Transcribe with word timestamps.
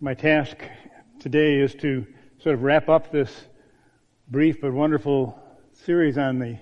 My 0.00 0.12
task 0.12 0.56
today 1.20 1.60
is 1.60 1.72
to 1.76 2.04
sort 2.40 2.56
of 2.56 2.64
wrap 2.64 2.88
up 2.88 3.12
this 3.12 3.46
brief 4.28 4.60
but 4.60 4.72
wonderful 4.72 5.38
series 5.72 6.18
on 6.18 6.40
the 6.40 6.58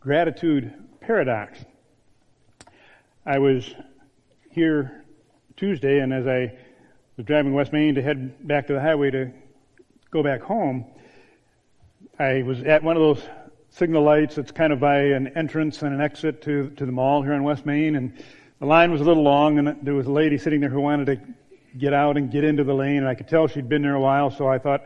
gratitude 0.00 0.74
paradox. 1.00 1.64
I 3.24 3.38
was 3.38 3.72
here 4.50 5.04
Tuesday, 5.56 6.00
and 6.00 6.12
as 6.12 6.26
I 6.26 6.58
was 7.16 7.26
driving 7.26 7.54
West 7.54 7.72
Main 7.72 7.94
to 7.94 8.02
head 8.02 8.48
back 8.48 8.66
to 8.66 8.72
the 8.72 8.80
highway 8.80 9.12
to 9.12 9.30
go 10.10 10.24
back 10.24 10.42
home, 10.42 10.84
I 12.18 12.42
was 12.42 12.60
at 12.64 12.82
one 12.82 12.96
of 12.96 13.02
those 13.02 13.24
signal 13.70 14.02
lights 14.02 14.34
that's 14.34 14.50
kind 14.50 14.72
of 14.72 14.80
by 14.80 14.98
an 14.98 15.28
entrance 15.36 15.82
and 15.82 15.94
an 15.94 16.00
exit 16.00 16.42
to, 16.42 16.70
to 16.70 16.84
the 16.84 16.92
mall 16.92 17.22
here 17.22 17.34
on 17.34 17.44
West 17.44 17.64
Main, 17.64 17.94
and 17.94 18.12
the 18.58 18.66
line 18.66 18.90
was 18.90 19.00
a 19.00 19.04
little 19.04 19.22
long, 19.22 19.60
and 19.60 19.76
there 19.82 19.94
was 19.94 20.08
a 20.08 20.12
lady 20.12 20.38
sitting 20.38 20.60
there 20.60 20.70
who 20.70 20.80
wanted 20.80 21.06
to 21.06 21.20
get 21.76 21.92
out 21.92 22.16
and 22.16 22.30
get 22.30 22.44
into 22.44 22.64
the 22.64 22.74
lane, 22.74 22.98
and 22.98 23.08
I 23.08 23.14
could 23.14 23.28
tell 23.28 23.48
she'd 23.48 23.68
been 23.68 23.82
there 23.82 23.94
a 23.94 24.00
while, 24.00 24.30
so 24.30 24.48
I 24.48 24.58
thought, 24.58 24.84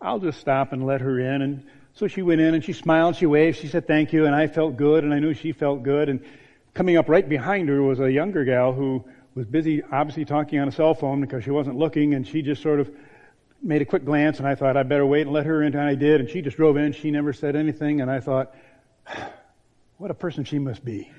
I'll 0.00 0.18
just 0.18 0.40
stop 0.40 0.72
and 0.72 0.86
let 0.86 1.00
her 1.00 1.18
in. 1.18 1.42
And 1.42 1.66
so 1.94 2.08
she 2.08 2.22
went 2.22 2.40
in 2.40 2.54
and 2.54 2.64
she 2.64 2.72
smiled, 2.72 3.16
she 3.16 3.26
waved, 3.26 3.58
she 3.58 3.68
said 3.68 3.86
thank 3.86 4.12
you, 4.12 4.26
and 4.26 4.34
I 4.34 4.46
felt 4.46 4.76
good, 4.76 5.04
and 5.04 5.12
I 5.12 5.18
knew 5.18 5.34
she 5.34 5.52
felt 5.52 5.82
good. 5.82 6.08
And 6.08 6.24
coming 6.74 6.96
up 6.96 7.08
right 7.08 7.28
behind 7.28 7.68
her 7.68 7.82
was 7.82 8.00
a 8.00 8.10
younger 8.10 8.44
gal 8.44 8.72
who 8.72 9.04
was 9.34 9.46
busy, 9.46 9.82
obviously 9.82 10.24
talking 10.24 10.58
on 10.58 10.68
a 10.68 10.72
cell 10.72 10.94
phone 10.94 11.20
because 11.20 11.44
she 11.44 11.50
wasn't 11.50 11.76
looking, 11.76 12.14
and 12.14 12.26
she 12.26 12.42
just 12.42 12.62
sort 12.62 12.80
of 12.80 12.90
made 13.62 13.82
a 13.82 13.84
quick 13.84 14.04
glance, 14.04 14.38
and 14.38 14.48
I 14.48 14.54
thought 14.54 14.76
I'd 14.76 14.88
better 14.88 15.06
wait 15.06 15.22
and 15.22 15.32
let 15.32 15.46
her 15.46 15.62
in, 15.62 15.74
and 15.74 15.82
I 15.82 15.94
did, 15.94 16.20
and 16.20 16.30
she 16.30 16.40
just 16.40 16.56
drove 16.56 16.76
in. 16.76 16.92
She 16.92 17.10
never 17.10 17.32
said 17.32 17.56
anything, 17.56 18.00
and 18.00 18.10
I 18.10 18.20
thought, 18.20 18.54
what 19.98 20.10
a 20.10 20.14
person 20.14 20.44
she 20.44 20.58
must 20.58 20.84
be. 20.84 21.10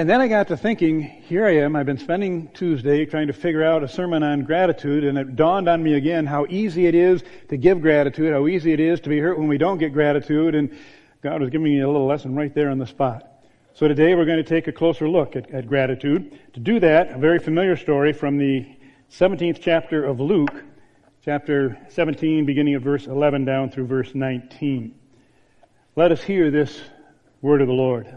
And 0.00 0.08
then 0.08 0.22
I 0.22 0.28
got 0.28 0.48
to 0.48 0.56
thinking, 0.56 1.02
here 1.02 1.44
I 1.44 1.56
am, 1.56 1.76
I've 1.76 1.84
been 1.84 1.98
spending 1.98 2.48
Tuesday 2.54 3.04
trying 3.04 3.26
to 3.26 3.34
figure 3.34 3.62
out 3.62 3.84
a 3.84 3.88
sermon 3.88 4.22
on 4.22 4.44
gratitude, 4.44 5.04
and 5.04 5.18
it 5.18 5.36
dawned 5.36 5.68
on 5.68 5.82
me 5.82 5.92
again 5.92 6.24
how 6.24 6.46
easy 6.48 6.86
it 6.86 6.94
is 6.94 7.22
to 7.50 7.58
give 7.58 7.82
gratitude, 7.82 8.32
how 8.32 8.46
easy 8.46 8.72
it 8.72 8.80
is 8.80 8.98
to 9.00 9.10
be 9.10 9.18
hurt 9.18 9.38
when 9.38 9.46
we 9.46 9.58
don't 9.58 9.76
get 9.76 9.92
gratitude, 9.92 10.54
and 10.54 10.74
God 11.20 11.42
was 11.42 11.50
giving 11.50 11.64
me 11.64 11.80
a 11.82 11.86
little 11.86 12.06
lesson 12.06 12.34
right 12.34 12.54
there 12.54 12.70
on 12.70 12.78
the 12.78 12.86
spot. 12.86 13.44
So 13.74 13.88
today 13.88 14.14
we're 14.14 14.24
going 14.24 14.42
to 14.42 14.42
take 14.42 14.68
a 14.68 14.72
closer 14.72 15.06
look 15.06 15.36
at, 15.36 15.50
at 15.50 15.68
gratitude. 15.68 16.38
To 16.54 16.60
do 16.60 16.80
that, 16.80 17.10
a 17.10 17.18
very 17.18 17.38
familiar 17.38 17.76
story 17.76 18.14
from 18.14 18.38
the 18.38 18.66
17th 19.10 19.60
chapter 19.60 20.02
of 20.02 20.18
Luke, 20.18 20.64
chapter 21.22 21.76
17, 21.90 22.46
beginning 22.46 22.74
of 22.74 22.82
verse 22.82 23.06
11 23.06 23.44
down 23.44 23.70
through 23.70 23.86
verse 23.86 24.14
19. 24.14 24.94
Let 25.94 26.10
us 26.10 26.22
hear 26.22 26.50
this 26.50 26.80
word 27.42 27.60
of 27.60 27.66
the 27.66 27.74
Lord. 27.74 28.16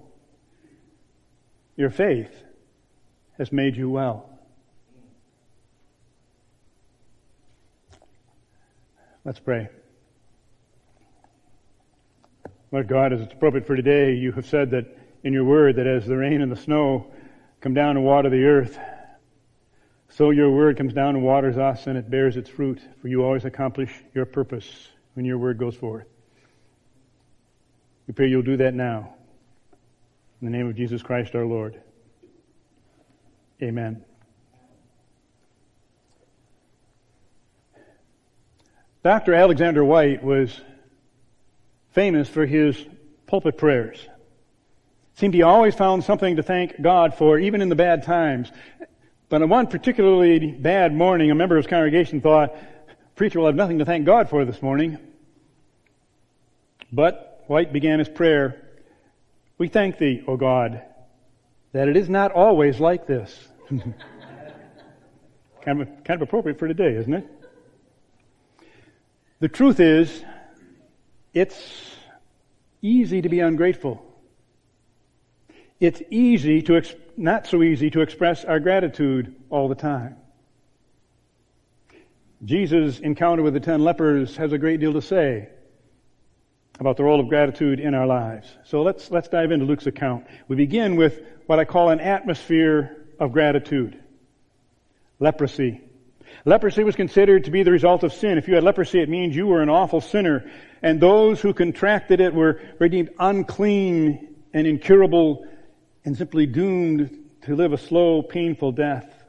Your 1.75 1.89
faith 1.89 2.43
has 3.37 3.51
made 3.51 3.75
you 3.75 3.89
well. 3.89 4.29
Let's 9.23 9.39
pray. 9.39 9.69
Lord 12.71 12.87
God, 12.87 13.13
as 13.13 13.21
it's 13.21 13.33
appropriate 13.33 13.67
for 13.67 13.75
today, 13.75 14.13
you 14.13 14.31
have 14.31 14.45
said 14.45 14.71
that 14.71 14.85
in 15.23 15.33
your 15.33 15.43
word 15.43 15.75
that 15.75 15.85
as 15.85 16.05
the 16.05 16.17
rain 16.17 16.41
and 16.41 16.51
the 16.51 16.55
snow 16.55 17.11
come 17.59 17.73
down 17.73 17.97
and 17.97 18.05
water 18.05 18.29
the 18.29 18.45
earth, 18.45 18.79
so 20.09 20.31
your 20.31 20.51
word 20.51 20.77
comes 20.77 20.93
down 20.93 21.15
and 21.15 21.23
waters 21.23 21.57
us 21.57 21.87
and 21.87 21.97
it 21.97 22.09
bears 22.09 22.37
its 22.37 22.49
fruit, 22.49 22.81
for 23.01 23.07
you 23.07 23.23
always 23.23 23.45
accomplish 23.45 23.91
your 24.13 24.25
purpose 24.25 24.89
when 25.13 25.25
your 25.25 25.37
word 25.37 25.57
goes 25.57 25.75
forth. 25.75 26.07
We 28.07 28.13
pray 28.13 28.27
you'll 28.27 28.41
do 28.41 28.57
that 28.57 28.73
now. 28.73 29.15
In 30.41 30.51
the 30.51 30.57
name 30.57 30.67
of 30.67 30.75
Jesus 30.75 31.03
Christ 31.03 31.35
our 31.35 31.45
Lord. 31.45 31.79
Amen. 33.61 34.03
Dr. 39.03 39.35
Alexander 39.35 39.85
Whyte 39.85 40.23
was 40.23 40.59
famous 41.91 42.27
for 42.27 42.47
his 42.47 42.75
pulpit 43.27 43.55
prayers. 43.55 44.07
Seemed 45.13 45.35
he 45.35 45.43
always 45.43 45.75
found 45.75 46.03
something 46.03 46.37
to 46.37 46.43
thank 46.43 46.81
God 46.81 47.13
for, 47.13 47.37
even 47.37 47.61
in 47.61 47.69
the 47.69 47.75
bad 47.75 48.01
times. 48.01 48.51
But 49.29 49.43
on 49.43 49.49
one 49.49 49.67
particularly 49.67 50.53
bad 50.53 50.91
morning, 50.91 51.29
a 51.29 51.35
member 51.35 51.55
of 51.55 51.65
his 51.65 51.69
congregation 51.69 52.19
thought, 52.19 52.55
preacher 53.15 53.37
will 53.37 53.45
have 53.45 53.55
nothing 53.55 53.77
to 53.77 53.85
thank 53.85 54.07
God 54.07 54.27
for 54.27 54.43
this 54.43 54.63
morning. 54.63 54.97
But 56.91 57.43
Whyte 57.45 57.71
began 57.71 57.99
his 57.99 58.09
prayer 58.09 58.70
we 59.61 59.67
thank 59.67 59.99
thee, 59.99 60.23
O 60.27 60.37
God, 60.37 60.81
that 61.71 61.87
it 61.87 61.95
is 61.95 62.09
not 62.09 62.31
always 62.31 62.79
like 62.79 63.05
this. 63.05 63.47
kind, 63.69 63.93
of, 65.83 65.87
kind 66.03 66.19
of 66.19 66.23
appropriate 66.23 66.57
for 66.57 66.67
today, 66.67 66.95
isn't 66.95 67.13
it? 67.13 67.27
The 69.39 69.47
truth 69.47 69.79
is, 69.79 70.25
it's 71.35 71.95
easy 72.81 73.21
to 73.21 73.29
be 73.29 73.39
ungrateful. 73.39 74.03
It's 75.79 76.01
easy 76.09 76.63
to, 76.63 76.77
ex- 76.77 76.95
not 77.15 77.45
so 77.45 77.61
easy 77.61 77.91
to 77.91 78.01
express 78.01 78.43
our 78.43 78.59
gratitude 78.59 79.35
all 79.51 79.67
the 79.67 79.75
time. 79.75 80.15
Jesus' 82.43 82.97
encounter 82.97 83.43
with 83.43 83.53
the 83.53 83.59
ten 83.59 83.83
lepers 83.83 84.37
has 84.37 84.53
a 84.53 84.57
great 84.57 84.79
deal 84.79 84.93
to 84.93 85.03
say 85.03 85.49
about 86.81 86.97
the 86.97 87.03
role 87.03 87.19
of 87.19 87.29
gratitude 87.29 87.79
in 87.79 87.93
our 87.93 88.07
lives. 88.07 88.51
So 88.63 88.81
let's, 88.81 89.11
let's 89.11 89.27
dive 89.27 89.51
into 89.51 89.65
Luke's 89.65 89.85
account. 89.85 90.25
We 90.47 90.55
begin 90.55 90.95
with 90.95 91.21
what 91.45 91.59
I 91.59 91.63
call 91.63 91.89
an 91.89 91.99
atmosphere 91.99 93.05
of 93.19 93.31
gratitude. 93.31 94.01
Leprosy. 95.19 95.79
Leprosy 96.43 96.83
was 96.83 96.95
considered 96.95 97.45
to 97.45 97.51
be 97.51 97.61
the 97.61 97.69
result 97.69 98.01
of 98.01 98.11
sin. 98.11 98.39
If 98.39 98.47
you 98.47 98.55
had 98.55 98.63
leprosy, 98.63 98.99
it 98.99 99.09
means 99.09 99.35
you 99.35 99.45
were 99.45 99.61
an 99.61 99.69
awful 99.69 100.01
sinner. 100.01 100.49
And 100.81 100.99
those 100.99 101.39
who 101.39 101.53
contracted 101.53 102.19
it 102.19 102.33
were, 102.33 102.59
deemed 102.79 103.11
unclean 103.19 104.35
and 104.51 104.65
incurable 104.65 105.45
and 106.03 106.17
simply 106.17 106.47
doomed 106.47 107.15
to 107.43 107.55
live 107.55 107.73
a 107.73 107.77
slow, 107.77 108.23
painful 108.23 108.71
death. 108.71 109.20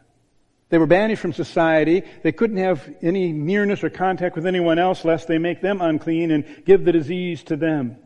They 0.73 0.79
were 0.79 0.87
banished 0.87 1.21
from 1.21 1.35
society. 1.35 2.03
They 2.23 2.33
couldn't 2.33 2.57
have 2.57 2.89
any 3.03 3.31
nearness 3.31 3.85
or 3.85 3.91
contact 3.91 4.37
with 4.37 4.47
anyone 4.47 4.79
else 4.79 5.05
lest 5.05 5.29
they 5.29 5.37
make 5.37 5.61
them 5.61 5.83
unclean 5.83 6.31
and 6.31 6.65
give 6.65 6.87
the 6.87 6.93
disease 6.93 7.43
to 7.45 7.57
them. 7.57 7.99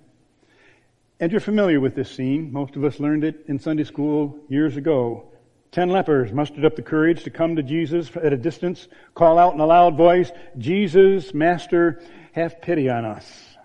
And 1.21 1.31
you're 1.31 1.41
familiar 1.41 1.79
with 1.79 1.95
this 1.95 2.11
scene. 2.11 2.53
Most 2.53 2.75
of 2.75 2.83
us 2.83 2.99
learned 2.99 3.23
it 3.23 3.45
in 3.47 3.61
Sunday 3.61 3.85
school 3.85 4.41
years 4.49 4.77
ago. 4.77 5.31
Ten 5.71 5.91
lepers 5.91 6.33
mustered 6.33 6.65
up 6.65 6.75
the 6.75 6.83
courage 6.83 7.23
to 7.23 7.31
come 7.31 7.55
to 7.55 7.63
Jesus 7.63 8.11
at 8.17 8.33
a 8.33 8.37
distance, 8.37 8.89
call 9.15 9.39
out 9.39 9.55
in 9.55 9.61
a 9.61 9.67
loud 9.67 9.97
voice, 9.97 10.33
Jesus, 10.59 11.33
Master, 11.33 12.03
have 12.33 12.61
pity 12.61 12.91
on 12.91 13.05
us. 13.05 13.57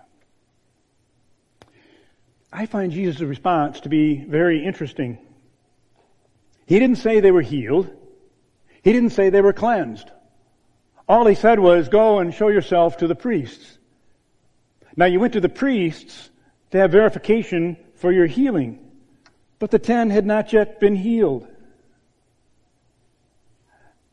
I 2.52 2.66
find 2.66 2.92
Jesus' 2.92 3.20
response 3.20 3.80
to 3.80 3.88
be 3.88 4.24
very 4.24 4.64
interesting. 4.64 5.18
He 6.66 6.78
didn't 6.78 6.98
say 6.98 7.18
they 7.18 7.32
were 7.32 7.42
healed. 7.42 7.98
He 8.82 8.92
didn't 8.92 9.10
say 9.10 9.30
they 9.30 9.40
were 9.40 9.52
cleansed. 9.52 10.10
All 11.08 11.26
he 11.26 11.34
said 11.34 11.58
was, 11.58 11.88
go 11.88 12.18
and 12.18 12.34
show 12.34 12.48
yourself 12.48 12.98
to 12.98 13.06
the 13.06 13.14
priests. 13.14 13.78
Now 14.96 15.06
you 15.06 15.20
went 15.20 15.34
to 15.34 15.40
the 15.40 15.48
priests 15.48 16.30
to 16.70 16.78
have 16.78 16.92
verification 16.92 17.76
for 17.96 18.12
your 18.12 18.26
healing, 18.26 18.78
but 19.58 19.70
the 19.70 19.78
ten 19.78 20.10
had 20.10 20.26
not 20.26 20.52
yet 20.52 20.80
been 20.80 20.96
healed. 20.96 21.46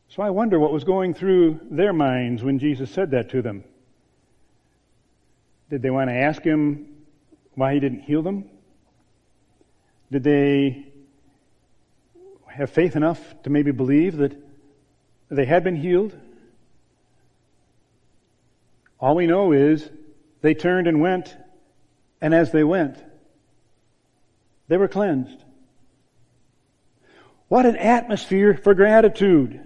So 0.10 0.24
I 0.24 0.30
wonder 0.31 0.60
what 0.60 0.74
was 0.74 0.83
going 0.83 1.13
through 1.13 1.60
their 1.69 1.94
minds 1.94 2.44
when 2.44 2.60
Jesus 2.60 2.92
said 2.92 3.12
that 3.12 3.30
to 3.30 3.42
them. 3.42 3.63
Did 5.69 5.81
they 5.81 5.89
want 5.92 6.10
to 6.10 6.16
ask 6.16 6.42
him 6.42 6.88
why 7.54 7.74
he 7.75 7.80
didn't 7.80 8.01
heal 8.01 8.24
them? 8.24 8.50
Did 10.12 10.24
they 10.24 10.88
have 12.48 12.71
faith 12.71 12.95
enough 12.95 13.21
to 13.44 13.50
maybe 13.50 13.71
believe 13.71 14.18
that 14.18 14.36
they 15.30 15.46
had 15.46 15.64
been 15.64 15.76
healed? 15.76 16.16
All 19.00 19.16
we 19.16 19.28
know 19.28 19.52
is 19.52 19.90
they 20.42 20.54
turned 20.54 20.88
and 20.88 21.00
went, 21.00 21.36
and 22.22 22.34
as 22.34 22.52
they 22.52 22.64
went, 22.64 22.98
they 24.68 24.78
were 24.78 24.88
cleansed. 24.88 25.44
What 27.48 27.66
an 27.66 27.78
atmosphere 27.78 28.56
for 28.56 28.74
gratitude. 28.74 29.60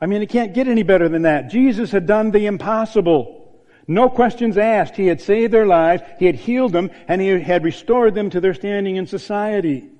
I 0.00 0.06
mean, 0.06 0.22
it 0.22 0.30
can't 0.30 0.54
get 0.54 0.68
any 0.68 0.82
better 0.82 1.08
than 1.08 1.22
that. 1.22 1.50
Jesus 1.50 1.90
had 1.90 2.06
done 2.06 2.30
the 2.30 2.46
impossible. 2.46 3.62
No 3.86 4.08
questions 4.08 4.56
asked. 4.56 4.96
He 4.96 5.06
had 5.06 5.20
saved 5.20 5.52
their 5.52 5.66
lives, 5.66 6.02
He 6.18 6.26
had 6.26 6.36
healed 6.36 6.72
them, 6.72 6.90
and 7.06 7.20
He 7.20 7.28
had 7.28 7.64
restored 7.64 8.14
them 8.14 8.30
to 8.30 8.40
their 8.40 8.54
standing 8.54 8.96
in 8.96 9.06
society. 9.06 9.90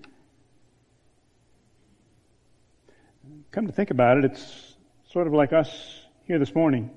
Come 3.55 3.69
to 3.69 3.73
think 3.73 3.93
about 3.93 4.19
it, 4.19 4.25
it's 4.25 4.75
sort 5.13 5.29
of 5.29 5.33
like 5.33 5.53
us 5.53 5.71
here 6.25 6.41
this 6.41 6.57
morning. 6.57 6.91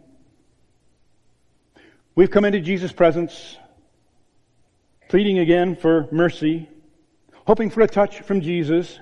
We've 2.15 2.31
come 2.31 2.45
into 2.45 2.59
Jesus' 2.61 2.91
presence, 2.91 3.57
pleading 5.07 5.37
again 5.37 5.75
for 5.75 6.07
mercy, 6.11 6.67
hoping 7.45 7.69
for 7.69 7.81
a 7.81 7.87
touch 7.87 8.21
from 8.21 8.41
Jesus, 8.41 8.99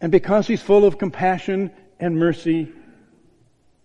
and 0.00 0.10
because 0.10 0.48
He's 0.48 0.60
full 0.60 0.84
of 0.84 0.98
compassion 0.98 1.70
and 2.00 2.18
mercy, 2.18 2.72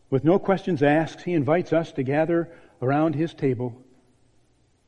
with 0.09 0.23
no 0.23 0.39
questions 0.39 0.81
asked, 0.81 1.21
He 1.21 1.33
invites 1.33 1.73
us 1.73 1.91
to 1.91 2.01
gather 2.01 2.49
around 2.81 3.13
His 3.13 3.35
table, 3.35 3.79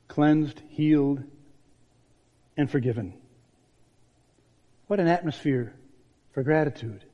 cleansed, 0.07 0.60
healed, 0.69 1.24
and 2.57 2.68
forgiven. 2.68 3.13
What 4.88 5.00
an 5.00 5.07
atmosphere 5.07 5.75
for 6.31 6.42
gratitude. 6.42 7.06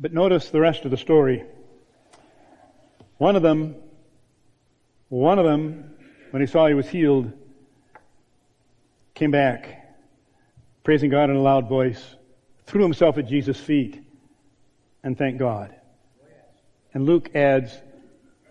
But 0.00 0.12
notice 0.12 0.50
the 0.50 0.60
rest 0.60 0.84
of 0.84 0.92
the 0.92 0.96
story. 0.96 1.44
One 3.16 3.34
of 3.34 3.42
them, 3.42 3.74
one 5.08 5.40
of 5.40 5.44
them, 5.44 5.94
when 6.30 6.40
he 6.40 6.46
saw 6.46 6.68
he 6.68 6.74
was 6.74 6.88
healed, 6.88 7.32
came 9.14 9.32
back, 9.32 9.96
praising 10.84 11.10
God 11.10 11.30
in 11.30 11.36
a 11.36 11.42
loud 11.42 11.68
voice, 11.68 12.02
threw 12.66 12.82
himself 12.82 13.18
at 13.18 13.26
Jesus' 13.26 13.58
feet, 13.58 14.00
and 15.02 15.18
thanked 15.18 15.40
God. 15.40 15.74
And 16.94 17.04
Luke 17.04 17.34
adds, 17.34 17.76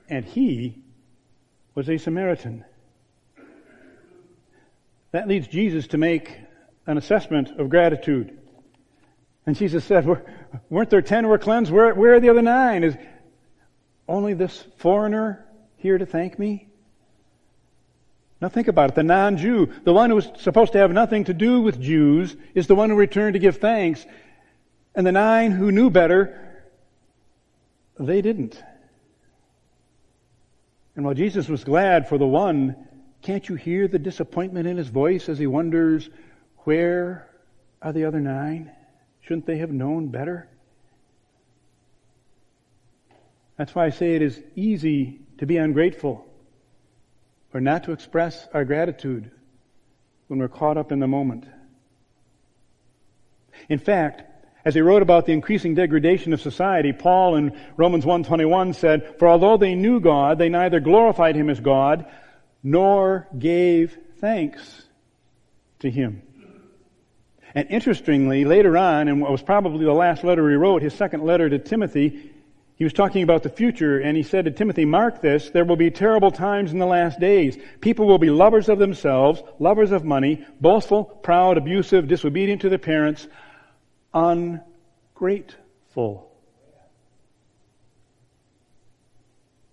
and 0.10 0.26
he 0.26 0.84
was 1.76 1.90
a 1.90 1.98
Samaritan. 1.98 2.66
That 5.12 5.30
leads 5.30 5.48
Jesus 5.48 5.88
to 5.88 5.98
make 5.98 6.36
an 6.86 6.98
assessment 6.98 7.58
of 7.58 7.70
gratitude. 7.70 8.38
And 9.48 9.56
Jesus 9.56 9.86
said, 9.86 10.06
weren't 10.70 10.90
there 10.90 11.02
ten 11.02 11.24
who 11.24 11.30
were 11.30 11.38
cleansed? 11.38 11.72
Where, 11.72 11.96
where 11.96 12.16
are 12.16 12.20
the 12.20 12.30
other 12.30 12.42
nine? 12.42 12.84
Is 12.84 12.98
only 14.06 14.34
this 14.34 14.66
foreigner 14.78 15.46
here 15.78 15.98
to 15.98 16.06
thank 16.06 16.38
me? 16.38 16.68
Now 18.42 18.50
think 18.50 18.68
about 18.68 18.90
it. 18.90 18.96
The 18.96 19.04
non-Jew, 19.04 19.72
the 19.86 19.94
one 19.94 20.10
who 20.10 20.18
was 20.18 20.30
supposed 20.40 20.74
to 20.74 20.80
have 20.80 20.92
nothing 20.92 21.24
to 21.24 21.34
do 21.34 21.62
with 21.62 21.82
Jews, 21.82 22.36
is 22.54 22.68
the 22.68 22.76
one 22.76 22.90
who 22.90 22.98
returned 22.98 23.34
to 23.34 23.40
give 23.40 23.58
thanks. 23.58 24.06
And 24.94 25.08
the 25.08 25.14
nine 25.14 25.52
who 25.52 25.72
knew 25.72 25.90
better, 25.90 26.66
they 27.98 28.22
didn't. 28.22 28.62
And 30.98 31.06
while 31.06 31.16
Jesus 31.16 31.48
was 31.48 31.64
glad 31.64 32.10
for 32.10 32.18
the 32.18 32.28
one, 32.28 32.76
can't 33.22 33.48
you 33.48 33.56
hear 33.56 33.88
the 33.88 33.98
disappointment 33.98 34.68
in 34.68 34.76
his 34.76 34.90
voice 34.90 35.30
as 35.30 35.40
he 35.40 35.48
wonders, 35.48 36.10
where 36.66 37.30
are 37.82 37.94
the 37.94 38.04
other 38.04 38.20
nine? 38.20 38.74
Shouldn't 39.28 39.46
they 39.46 39.58
have 39.58 39.72
known 39.72 40.08
better? 40.08 40.48
That's 43.58 43.76
why 43.76 43.86
I 43.86 43.90
say 43.90 44.16
it 44.16 44.22
is 44.22 44.42
easy 44.56 45.20
to 45.40 45.46
be 45.46 45.58
ungrateful 45.58 46.26
or 47.54 47.60
not 47.60 47.84
to 47.86 47.92
express 47.92 48.48
our 48.54 48.64
gratitude 48.64 49.30
when 50.28 50.40
we're 50.40 50.48
caught 50.48 50.78
up 50.78 50.94
in 50.94 51.00
the 51.00 51.08
moment. 51.08 51.46
In 53.68 53.80
fact, 53.80 54.24
as 54.64 54.76
he 54.76 54.82
wrote 54.82 55.02
about 55.02 55.26
the 55.26 55.34
increasing 55.34 55.76
degradation 55.76 56.32
of 56.32 56.40
society, 56.40 56.94
Paul 56.94 57.36
in 57.36 57.58
Romans 57.76 58.06
1:21 58.06 58.74
said, 58.74 59.18
"For 59.20 59.28
although 59.28 59.58
they 59.58 59.76
knew 59.76 60.00
God, 60.00 60.38
they 60.38 60.50
neither 60.50 60.80
glorified 60.80 61.36
him 61.36 61.50
as 61.50 61.60
God 61.60 62.06
nor 62.64 63.28
gave 63.38 63.98
thanks 64.20 64.88
to 65.80 65.92
him." 65.92 66.22
And 67.58 67.66
interestingly, 67.72 68.46
later 68.46 68.78
on, 68.78 69.08
in 69.08 69.20
what 69.20 69.32
was 69.32 69.42
probably 69.42 69.84
the 69.84 69.92
last 69.92 70.24
letter 70.24 70.48
he 70.48 70.56
wrote, 70.56 70.84
his 70.84 70.94
second 70.94 71.24
letter 71.24 71.50
to 71.50 71.58
Timothy, 71.58 72.32
he 72.76 72.84
was 72.84 72.94
talking 72.94 73.24
about 73.24 73.42
the 73.42 73.50
future, 73.50 73.98
and 73.98 74.16
he 74.16 74.22
said 74.22 74.46
to 74.46 74.52
Timothy, 74.52 74.86
Mark 74.86 75.22
this, 75.22 75.50
there 75.50 75.66
will 75.66 75.76
be 75.76 75.90
terrible 75.90 76.30
times 76.30 76.72
in 76.72 76.78
the 76.78 76.86
last 76.86 77.20
days. 77.20 77.58
People 77.82 78.06
will 78.06 78.20
be 78.20 78.30
lovers 78.30 78.70
of 78.70 78.78
themselves, 78.78 79.42
lovers 79.58 79.92
of 79.92 80.06
money, 80.06 80.46
boastful, 80.62 81.04
proud, 81.04 81.58
abusive, 81.58 82.08
disobedient 82.08 82.62
to 82.62 82.70
their 82.70 82.78
parents, 82.78 83.28
ungrateful. 84.14 86.32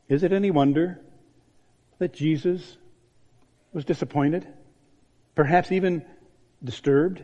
Is 0.09 0.23
it 0.23 0.33
any 0.33 0.51
wonder 0.51 1.03
that 1.99 2.15
Jesus 2.15 2.79
was 3.75 3.85
disappointed? 3.85 4.49
Perhaps 5.35 5.71
even 5.71 6.03
disturbed? 6.65 7.23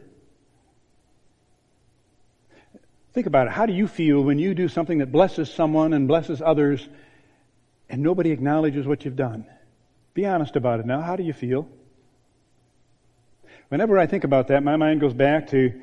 Think 3.12 3.26
about 3.26 3.48
it. 3.48 3.52
How 3.52 3.66
do 3.66 3.72
you 3.72 3.88
feel 3.88 4.22
when 4.22 4.38
you 4.38 4.54
do 4.54 4.68
something 4.68 4.98
that 4.98 5.10
blesses 5.10 5.52
someone 5.52 5.92
and 5.92 6.06
blesses 6.06 6.40
others 6.40 6.88
and 7.88 8.02
nobody 8.02 8.30
acknowledges 8.30 8.86
what 8.86 9.04
you've 9.04 9.16
done? 9.16 9.46
Be 10.14 10.26
honest 10.26 10.56
about 10.56 10.80
it 10.80 10.86
now. 10.86 11.00
How 11.00 11.16
do 11.16 11.22
you 11.22 11.32
feel? 11.32 11.68
Whenever 13.68 13.98
I 13.98 14.06
think 14.06 14.24
about 14.24 14.48
that, 14.48 14.62
my 14.62 14.76
mind 14.76 15.00
goes 15.00 15.14
back 15.14 15.48
to 15.50 15.80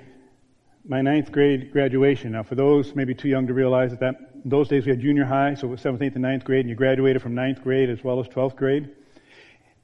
my 0.85 1.01
ninth 1.01 1.31
grade 1.31 1.71
graduation. 1.71 2.31
Now, 2.31 2.43
for 2.43 2.55
those 2.55 2.95
maybe 2.95 3.13
too 3.13 3.27
young 3.27 3.47
to 3.47 3.53
realize 3.53 3.91
that, 3.91 3.99
that 3.99 4.31
those 4.45 4.69
days 4.69 4.85
we 4.85 4.91
had 4.91 5.01
junior 5.01 5.25
high, 5.25 5.55
so 5.55 5.67
it 5.67 5.71
was 5.71 5.81
seventh, 5.81 6.01
eighth, 6.01 6.15
and 6.15 6.21
ninth 6.21 6.45
grade, 6.45 6.61
and 6.61 6.69
you 6.69 6.75
graduated 6.75 7.21
from 7.21 7.35
ninth 7.35 7.61
grade 7.61 7.89
as 7.89 8.01
well 8.03 8.21
as 8.21 8.27
twelfth 8.29 8.55
grade. 8.55 8.89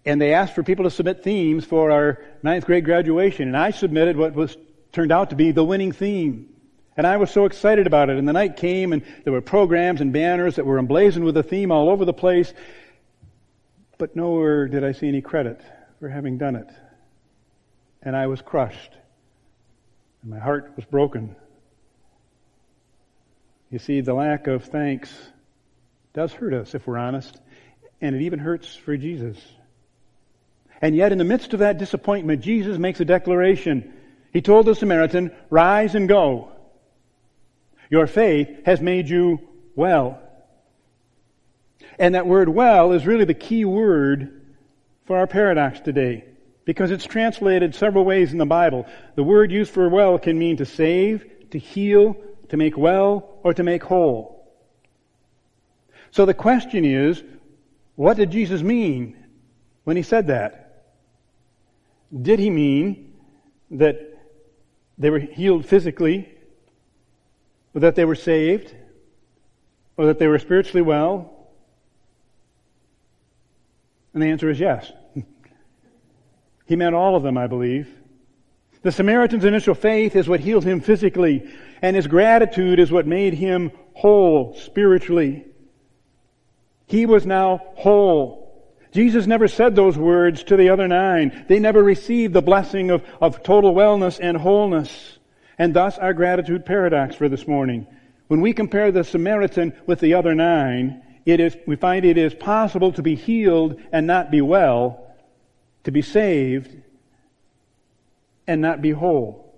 And 0.05 0.21
they 0.21 0.33
asked 0.33 0.55
for 0.55 0.63
people 0.63 0.83
to 0.83 0.91
submit 0.91 1.23
themes 1.23 1.65
for 1.65 1.91
our 1.91 2.21
ninth 2.41 2.65
grade 2.65 2.85
graduation, 2.85 3.47
and 3.49 3.57
I 3.57 3.71
submitted 3.71 4.15
what 4.15 4.33
was 4.33 4.55
turned 4.93 5.11
out 5.11 5.31
to 5.31 5.35
be 5.35 5.51
the 5.51 5.63
winning 5.63 5.91
theme. 5.91 6.52
And 6.95 7.07
I 7.07 7.17
was 7.17 7.31
so 7.31 7.45
excited 7.45 7.87
about 7.87 8.09
it. 8.09 8.17
And 8.17 8.27
the 8.27 8.33
night 8.33 8.57
came 8.57 8.93
and 8.93 9.03
there 9.23 9.33
were 9.33 9.41
programs 9.41 10.01
and 10.01 10.13
banners 10.13 10.57
that 10.57 10.65
were 10.65 10.77
emblazoned 10.77 11.25
with 11.25 11.35
the 11.35 11.43
theme 11.43 11.71
all 11.71 11.89
over 11.89 12.05
the 12.05 12.13
place. 12.13 12.53
But 13.97 14.15
nowhere 14.15 14.67
did 14.67 14.83
I 14.83 14.91
see 14.91 15.07
any 15.07 15.21
credit 15.21 15.61
for 15.99 16.09
having 16.09 16.37
done 16.37 16.55
it. 16.55 16.69
And 18.01 18.15
I 18.15 18.27
was 18.27 18.41
crushed. 18.41 18.91
And 20.21 20.31
my 20.31 20.39
heart 20.39 20.73
was 20.75 20.85
broken. 20.85 21.35
You 23.69 23.79
see, 23.79 24.01
the 24.01 24.13
lack 24.13 24.47
of 24.47 24.65
thanks 24.65 25.11
does 26.13 26.31
hurt 26.31 26.53
us 26.53 26.75
if 26.75 26.85
we're 26.85 26.97
honest. 26.97 27.39
And 28.01 28.15
it 28.15 28.21
even 28.21 28.37
hurts 28.37 28.75
for 28.75 28.95
Jesus. 28.97 29.37
And 30.81 30.95
yet, 30.95 31.11
in 31.11 31.17
the 31.17 31.23
midst 31.23 31.53
of 31.53 31.59
that 31.59 31.77
disappointment, 31.77 32.41
Jesus 32.41 32.77
makes 32.77 32.99
a 32.99 33.05
declaration. 33.05 33.93
He 34.33 34.41
told 34.41 34.65
the 34.65 34.75
Samaritan, 34.75 35.31
Rise 35.49 35.95
and 35.95 36.09
go. 36.09 36.52
Your 37.89 38.07
faith 38.07 38.49
has 38.65 38.81
made 38.81 39.09
you 39.09 39.39
well. 39.75 40.19
And 41.99 42.15
that 42.15 42.27
word 42.27 42.49
well 42.49 42.91
is 42.91 43.05
really 43.05 43.25
the 43.25 43.33
key 43.33 43.65
word 43.65 44.41
for 45.05 45.17
our 45.17 45.27
paradox 45.27 45.79
today 45.79 46.25
because 46.65 46.91
it's 46.91 47.05
translated 47.05 47.75
several 47.75 48.05
ways 48.05 48.31
in 48.31 48.37
the 48.37 48.45
Bible. 48.45 48.85
The 49.15 49.23
word 49.23 49.51
used 49.51 49.71
for 49.71 49.89
well 49.89 50.17
can 50.17 50.39
mean 50.39 50.57
to 50.57 50.65
save, 50.65 51.49
to 51.51 51.59
heal, 51.59 52.15
to 52.49 52.57
make 52.57 52.77
well, 52.77 53.39
or 53.43 53.53
to 53.53 53.63
make 53.63 53.83
whole. 53.83 54.33
So 56.11 56.25
the 56.25 56.33
question 56.33 56.85
is, 56.85 57.23
what 57.95 58.17
did 58.17 58.31
Jesus 58.31 58.61
mean 58.61 59.17
when 59.83 59.97
he 59.97 60.03
said 60.03 60.27
that? 60.27 60.85
Did 62.21 62.39
he 62.39 62.49
mean 62.49 63.13
that 63.71 63.99
they 64.97 65.09
were 65.09 65.19
healed 65.19 65.65
physically 65.65 66.29
or 67.73 67.81
that 67.81 67.95
they 67.95 68.05
were 68.05 68.15
saved, 68.15 68.73
or 69.97 70.07
that 70.07 70.19
they 70.19 70.27
were 70.27 70.39
spiritually 70.39 70.81
well? 70.81 71.33
And 74.13 74.21
the 74.21 74.27
answer 74.27 74.49
is 74.49 74.59
yes. 74.59 74.91
he 76.65 76.75
meant 76.75 76.95
all 76.95 77.15
of 77.15 77.23
them, 77.23 77.37
I 77.37 77.47
believe. 77.47 77.89
The 78.83 78.91
Samaritan's 78.91 79.45
initial 79.45 79.75
faith 79.75 80.15
is 80.15 80.27
what 80.27 80.41
healed 80.41 80.65
him 80.65 80.81
physically, 80.81 81.49
and 81.81 81.95
his 81.95 82.05
gratitude 82.05 82.79
is 82.79 82.91
what 82.91 83.07
made 83.07 83.33
him 83.33 83.71
whole 83.93 84.55
spiritually. 84.55 85.45
He 86.85 87.05
was 87.05 87.25
now 87.25 87.61
whole. 87.75 88.43
Jesus 88.91 89.25
never 89.25 89.47
said 89.47 89.75
those 89.75 89.97
words 89.97 90.43
to 90.43 90.57
the 90.57 90.69
other 90.69 90.87
nine. 90.87 91.45
They 91.47 91.59
never 91.59 91.81
received 91.81 92.33
the 92.33 92.41
blessing 92.41 92.91
of, 92.91 93.03
of 93.19 93.41
total 93.41 93.73
wellness 93.73 94.19
and 94.21 94.37
wholeness. 94.37 95.17
And 95.57 95.73
thus 95.73 95.97
our 95.97 96.13
gratitude 96.13 96.65
paradox 96.65 97.15
for 97.15 97.29
this 97.29 97.47
morning. 97.47 97.87
When 98.27 98.41
we 98.41 98.53
compare 98.53 98.91
the 98.91 99.03
Samaritan 99.03 99.73
with 99.85 99.99
the 99.99 100.15
other 100.15 100.33
nine, 100.33 101.01
it 101.25 101.39
is, 101.39 101.55
we 101.67 101.75
find 101.75 102.05
it 102.05 102.17
is 102.17 102.33
possible 102.33 102.91
to 102.93 103.01
be 103.01 103.15
healed 103.15 103.79
and 103.91 104.07
not 104.07 104.31
be 104.31 104.41
well, 104.41 105.13
to 105.83 105.91
be 105.91 106.01
saved 106.01 106.75
and 108.47 108.61
not 108.61 108.81
be 108.81 108.91
whole. 108.91 109.53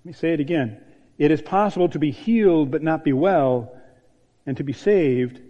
Let 0.00 0.06
me 0.06 0.12
say 0.12 0.32
it 0.32 0.40
again. 0.40 0.80
It 1.18 1.30
is 1.30 1.42
possible 1.42 1.88
to 1.90 1.98
be 1.98 2.10
healed 2.10 2.70
but 2.70 2.82
not 2.82 3.04
be 3.04 3.12
well, 3.12 3.76
and 4.46 4.56
to 4.56 4.64
be 4.64 4.72
saved 4.72 5.40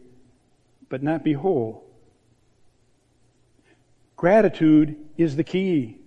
but 0.88 1.02
not 1.02 1.23
be 1.23 1.33
whole. 1.33 1.85
Gratitude 4.17 4.97
is 5.17 5.37
the 5.37 5.45
key. 5.45 6.00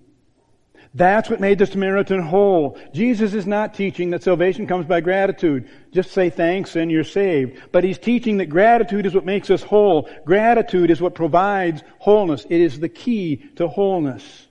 That's 0.95 1.27
what 1.27 1.39
made 1.39 1.57
the 1.57 1.65
Samaritan 1.65 2.21
whole. 2.21 2.77
Jesus 2.93 3.33
is 3.33 3.47
not 3.47 3.73
teaching 3.73 4.11
that 4.11 4.21
salvation 4.21 4.67
comes 4.67 4.85
by 4.85 5.01
gratitude. 5.01 5.67
Just 5.91 6.11
say 6.11 6.29
thanks 6.29 6.75
and 6.75 6.91
you're 6.91 7.03
saved. 7.03 7.59
But 7.71 7.83
he's 7.83 7.97
teaching 7.97 8.37
that 8.37 8.45
gratitude 8.45 9.07
is 9.07 9.15
what 9.15 9.25
makes 9.25 9.49
us 9.49 9.63
whole. 9.63 10.07
Gratitude 10.23 10.91
is 10.91 11.01
what 11.01 11.15
provides 11.15 11.81
wholeness. 11.97 12.45
It 12.47 12.61
is 12.61 12.79
the 12.79 12.89
key 12.89 13.37
to 13.55 13.67
wholeness. 13.67 14.47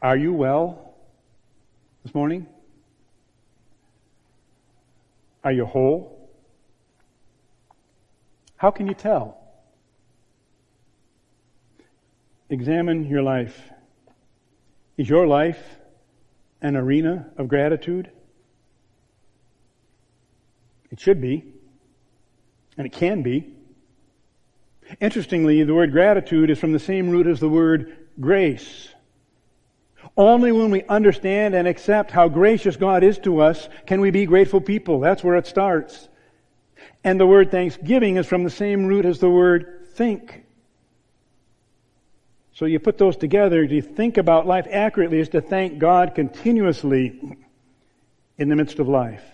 Are 0.00 0.16
you 0.16 0.32
well 0.32 0.94
this 2.04 2.14
morning? 2.14 2.46
Are 5.42 5.52
you 5.52 5.64
whole? 5.64 6.30
How 8.56 8.70
can 8.70 8.86
you 8.86 8.94
tell? 8.94 9.43
Examine 12.54 13.06
your 13.06 13.20
life. 13.20 13.68
Is 14.96 15.08
your 15.08 15.26
life 15.26 15.58
an 16.62 16.76
arena 16.76 17.26
of 17.36 17.48
gratitude? 17.48 18.12
It 20.92 21.00
should 21.00 21.20
be, 21.20 21.52
and 22.78 22.86
it 22.86 22.92
can 22.92 23.22
be. 23.22 23.52
Interestingly, 25.00 25.64
the 25.64 25.74
word 25.74 25.90
gratitude 25.90 26.48
is 26.48 26.60
from 26.60 26.70
the 26.70 26.78
same 26.78 27.10
root 27.10 27.26
as 27.26 27.40
the 27.40 27.48
word 27.48 27.96
grace. 28.20 28.88
Only 30.16 30.52
when 30.52 30.70
we 30.70 30.84
understand 30.84 31.56
and 31.56 31.66
accept 31.66 32.12
how 32.12 32.28
gracious 32.28 32.76
God 32.76 33.02
is 33.02 33.18
to 33.18 33.40
us 33.40 33.68
can 33.84 34.00
we 34.00 34.12
be 34.12 34.26
grateful 34.26 34.60
people. 34.60 35.00
That's 35.00 35.24
where 35.24 35.34
it 35.34 35.48
starts. 35.48 36.08
And 37.02 37.18
the 37.18 37.26
word 37.26 37.50
thanksgiving 37.50 38.16
is 38.16 38.28
from 38.28 38.44
the 38.44 38.48
same 38.48 38.86
root 38.86 39.06
as 39.06 39.18
the 39.18 39.28
word 39.28 39.88
think. 39.94 40.43
So 42.54 42.66
you 42.66 42.78
put 42.78 42.98
those 42.98 43.16
together, 43.16 43.66
to 43.66 43.82
think 43.82 44.16
about 44.16 44.46
life 44.46 44.66
accurately 44.70 45.18
is 45.18 45.28
to 45.30 45.40
thank 45.40 45.78
God 45.78 46.14
continuously 46.14 47.20
in 48.38 48.48
the 48.48 48.54
midst 48.54 48.78
of 48.78 48.88
life. 48.88 49.24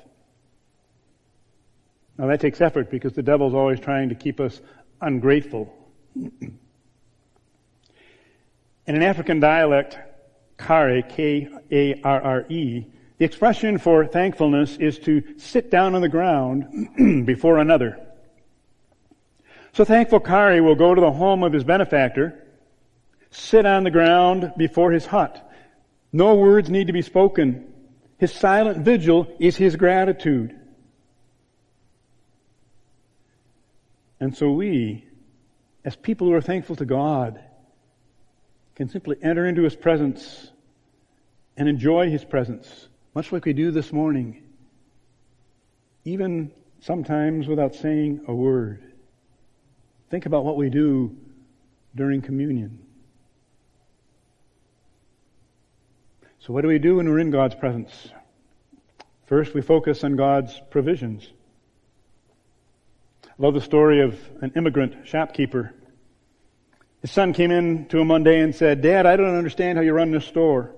Now 2.16 2.26
that 2.28 2.40
takes 2.40 2.60
effort 2.62 2.90
because 2.90 3.12
the 3.12 3.22
devil's 3.22 3.54
always 3.54 3.78
trying 3.78 4.08
to 4.08 4.14
keep 4.14 4.40
us 4.40 4.60
ungrateful. 5.02 5.74
in 6.16 6.58
an 8.86 9.02
African 9.02 9.38
dialect, 9.38 9.98
kare, 10.58 11.02
K-A-R-R-E, 11.02 12.86
the 13.18 13.24
expression 13.26 13.76
for 13.76 14.06
thankfulness 14.06 14.78
is 14.78 14.98
to 15.00 15.22
sit 15.36 15.70
down 15.70 15.94
on 15.94 16.00
the 16.00 16.08
ground 16.08 17.26
before 17.26 17.58
another. 17.58 18.00
So 19.74 19.84
thankful 19.84 20.20
Karre 20.20 20.62
will 20.64 20.74
go 20.74 20.94
to 20.94 21.00
the 21.00 21.12
home 21.12 21.42
of 21.42 21.52
his 21.52 21.64
benefactor, 21.64 22.46
sit 23.30 23.66
on 23.66 23.84
the 23.84 23.90
ground 23.90 24.52
before 24.56 24.90
his 24.92 25.06
hut. 25.06 25.48
No 26.12 26.34
words 26.34 26.68
need 26.68 26.88
to 26.88 26.92
be 26.92 27.02
spoken. 27.02 27.72
His 28.18 28.32
silent 28.32 28.84
vigil 28.84 29.32
is 29.38 29.56
his 29.56 29.76
gratitude. 29.76 30.56
And 34.18 34.36
so 34.36 34.50
we, 34.50 35.06
as 35.84 35.96
people 35.96 36.26
who 36.26 36.34
are 36.34 36.42
thankful 36.42 36.76
to 36.76 36.84
God, 36.84 37.40
can 38.74 38.88
simply 38.88 39.16
enter 39.22 39.46
into 39.46 39.62
his 39.62 39.74
presence 39.74 40.50
and 41.56 41.68
enjoy 41.68 42.10
his 42.10 42.24
presence, 42.24 42.88
much 43.14 43.32
like 43.32 43.44
we 43.44 43.52
do 43.52 43.70
this 43.70 43.92
morning, 43.92 44.42
even 46.04 46.50
sometimes 46.80 47.46
without 47.46 47.74
saying 47.74 48.22
a 48.28 48.34
word. 48.34 48.82
Think 50.10 50.26
about 50.26 50.44
what 50.44 50.56
we 50.56 50.70
do 50.70 51.16
during 51.94 52.20
communion. 52.20 52.78
So 56.40 56.54
what 56.54 56.62
do 56.62 56.68
we 56.68 56.78
do 56.78 56.96
when 56.96 57.08
we're 57.08 57.18
in 57.18 57.30
God's 57.30 57.54
presence? 57.54 58.08
First, 59.26 59.52
we 59.52 59.60
focus 59.60 60.02
on 60.04 60.16
God's 60.16 60.58
provisions. 60.70 61.28
I 63.26 63.32
love 63.36 63.52
the 63.52 63.60
story 63.60 64.00
of 64.00 64.18
an 64.40 64.52
immigrant 64.56 65.06
shopkeeper. 65.06 65.74
His 67.02 67.10
son 67.10 67.34
came 67.34 67.50
in 67.50 67.86
to 67.88 67.98
him 67.98 68.08
one 68.08 68.24
day 68.24 68.40
and 68.40 68.54
said, 68.54 68.80
Dad, 68.80 69.04
I 69.04 69.16
don't 69.16 69.36
understand 69.36 69.76
how 69.76 69.84
you 69.84 69.92
run 69.92 70.12
this 70.12 70.24
store. 70.24 70.74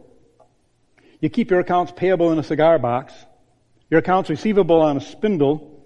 You 1.21 1.31
keep 1.31 1.51
your 1.51 1.61
accounts 1.61 1.93
payable 1.95 2.33
in 2.33 2.39
a 2.41 2.43
cigar 2.43 2.81
box, 2.81 3.15
your 3.89 4.01
accounts 4.01 4.31
receivable 4.31 4.81
on 4.81 4.97
a 4.97 5.01
spindle, 5.01 5.81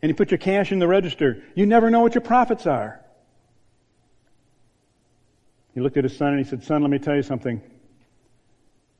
and 0.00 0.08
you 0.08 0.14
put 0.14 0.30
your 0.30 0.38
cash 0.38 0.70
in 0.70 0.78
the 0.78 0.86
register. 0.86 1.42
You 1.56 1.66
never 1.66 1.90
know 1.90 2.00
what 2.00 2.14
your 2.14 2.22
profits 2.22 2.64
are. 2.66 3.00
He 5.74 5.80
looked 5.80 5.96
at 5.96 6.04
his 6.04 6.16
son 6.16 6.28
and 6.28 6.38
he 6.38 6.44
said, 6.44 6.62
Son, 6.62 6.82
let 6.82 6.90
me 6.90 6.98
tell 7.00 7.16
you 7.16 7.22
something. 7.22 7.60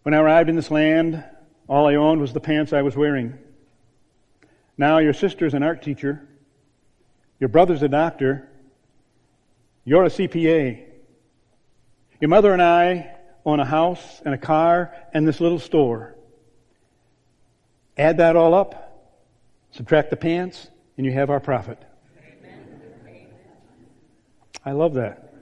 When 0.02 0.14
I 0.14 0.18
arrived 0.18 0.48
in 0.48 0.56
this 0.56 0.70
land, 0.70 1.22
all 1.68 1.86
I 1.86 1.96
owned 1.96 2.20
was 2.20 2.32
the 2.32 2.40
pants 2.40 2.72
I 2.72 2.82
was 2.82 2.96
wearing. 2.96 3.38
Now 4.78 4.98
your 4.98 5.12
sister's 5.12 5.52
an 5.52 5.62
art 5.62 5.82
teacher. 5.82 6.26
Your 7.38 7.48
brother's 7.48 7.82
a 7.82 7.88
doctor. 7.88 8.48
You're 9.84 10.04
a 10.04 10.08
CPA. 10.08 10.84
Your 12.20 12.28
mother 12.28 12.52
and 12.52 12.62
I 12.62 13.14
own 13.44 13.60
a 13.60 13.64
house 13.64 14.22
and 14.24 14.34
a 14.34 14.38
car 14.38 14.94
and 15.12 15.26
this 15.26 15.40
little 15.40 15.58
store. 15.58 16.16
Add 17.96 18.18
that 18.18 18.36
all 18.36 18.54
up, 18.54 19.18
subtract 19.72 20.10
the 20.10 20.16
pants, 20.16 20.68
and 20.96 21.04
you 21.04 21.12
have 21.12 21.28
our 21.28 21.40
profit. 21.40 21.78
I 24.64 24.72
love 24.72 24.94
that. 24.94 25.34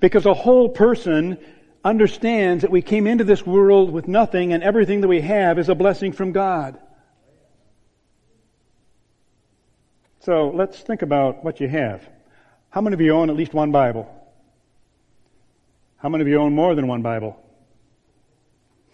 Because 0.00 0.26
a 0.26 0.34
whole 0.34 0.68
person 0.68 1.38
understands 1.84 2.62
that 2.62 2.70
we 2.70 2.82
came 2.82 3.06
into 3.06 3.24
this 3.24 3.44
world 3.44 3.90
with 3.90 4.06
nothing 4.06 4.52
and 4.52 4.62
everything 4.62 5.00
that 5.00 5.08
we 5.08 5.20
have 5.20 5.58
is 5.58 5.68
a 5.68 5.74
blessing 5.74 6.12
from 6.12 6.32
God. 6.32 6.78
So 10.20 10.50
let's 10.54 10.80
think 10.80 11.02
about 11.02 11.44
what 11.44 11.60
you 11.60 11.68
have. 11.68 12.08
How 12.70 12.80
many 12.80 12.94
of 12.94 13.00
you 13.00 13.12
own 13.12 13.28
at 13.28 13.36
least 13.36 13.52
one 13.52 13.72
Bible? 13.72 14.08
How 15.96 16.08
many 16.08 16.22
of 16.22 16.28
you 16.28 16.36
own 16.36 16.54
more 16.54 16.74
than 16.74 16.86
one 16.86 17.02
Bible? 17.02 17.36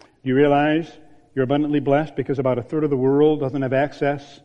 Do 0.00 0.28
you 0.28 0.34
realize 0.34 0.90
you're 1.34 1.44
abundantly 1.44 1.80
blessed 1.80 2.16
because 2.16 2.38
about 2.38 2.58
a 2.58 2.62
third 2.62 2.84
of 2.84 2.90
the 2.90 2.96
world 2.96 3.40
doesn't 3.40 3.60
have 3.60 3.74
access 3.74 4.40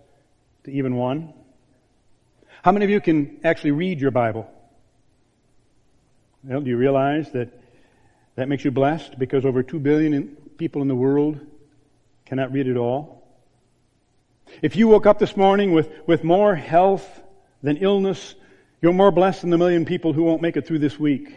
to 0.65 0.71
even 0.71 0.95
one? 0.95 1.33
How 2.61 2.73
many 2.73 2.83
of 2.83 2.91
you 2.91 2.99
can 2.99 3.39
actually 3.43 3.71
read 3.71 4.01
your 4.01 4.11
Bible? 4.11 4.49
Well, 6.43 6.61
do 6.61 6.69
you 6.69 6.77
realize 6.77 7.31
that 7.31 7.62
that 8.35 8.47
makes 8.47 8.65
you 8.65 8.71
blessed 8.71 9.17
because 9.19 9.45
over 9.45 9.63
2 9.63 9.79
billion 9.79 10.35
people 10.57 10.81
in 10.81 10.87
the 10.87 10.95
world 10.95 11.39
cannot 12.25 12.51
read 12.51 12.67
it 12.67 12.77
all. 12.77 13.23
If 14.61 14.75
you 14.75 14.87
woke 14.87 15.05
up 15.05 15.19
this 15.19 15.35
morning 15.37 15.71
with, 15.71 15.89
with 16.07 16.23
more 16.23 16.55
health 16.55 17.21
than 17.61 17.77
illness, 17.77 18.35
you're 18.81 18.93
more 18.93 19.11
blessed 19.11 19.41
than 19.41 19.49
the 19.49 19.57
million 19.57 19.85
people 19.85 20.13
who 20.13 20.23
won't 20.23 20.41
make 20.41 20.57
it 20.57 20.67
through 20.67 20.79
this 20.79 20.99
week. 20.99 21.33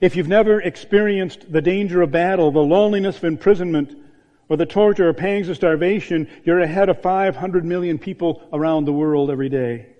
If 0.00 0.16
you've 0.16 0.28
never 0.28 0.60
experienced 0.60 1.52
the 1.52 1.62
danger 1.62 2.02
of 2.02 2.10
battle, 2.10 2.50
the 2.50 2.60
loneliness 2.60 3.18
of 3.18 3.24
imprisonment, 3.24 3.96
or 4.48 4.56
the 4.56 4.66
torture 4.66 5.08
or 5.08 5.14
pangs 5.14 5.48
of 5.48 5.56
starvation, 5.56 6.28
you're 6.44 6.60
ahead 6.60 6.88
of 6.88 7.00
500 7.00 7.64
million 7.64 7.98
people 7.98 8.42
around 8.52 8.84
the 8.84 8.92
world 8.92 9.30
every 9.30 9.48
day. 9.48 9.91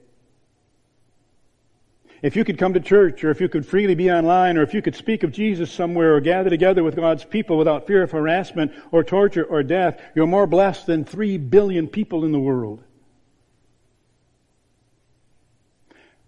If 2.22 2.36
you 2.36 2.44
could 2.44 2.56
come 2.56 2.72
to 2.74 2.80
church, 2.80 3.24
or 3.24 3.30
if 3.30 3.40
you 3.40 3.48
could 3.48 3.66
freely 3.66 3.96
be 3.96 4.08
online, 4.10 4.56
or 4.56 4.62
if 4.62 4.72
you 4.72 4.80
could 4.80 4.94
speak 4.94 5.24
of 5.24 5.32
Jesus 5.32 5.72
somewhere, 5.72 6.14
or 6.14 6.20
gather 6.20 6.50
together 6.50 6.84
with 6.84 6.94
God's 6.94 7.24
people 7.24 7.58
without 7.58 7.88
fear 7.88 8.04
of 8.04 8.12
harassment, 8.12 8.72
or 8.92 9.02
torture, 9.02 9.44
or 9.44 9.64
death, 9.64 10.00
you're 10.14 10.28
more 10.28 10.46
blessed 10.46 10.86
than 10.86 11.04
three 11.04 11.36
billion 11.36 11.88
people 11.88 12.24
in 12.24 12.30
the 12.30 12.38
world. 12.38 12.84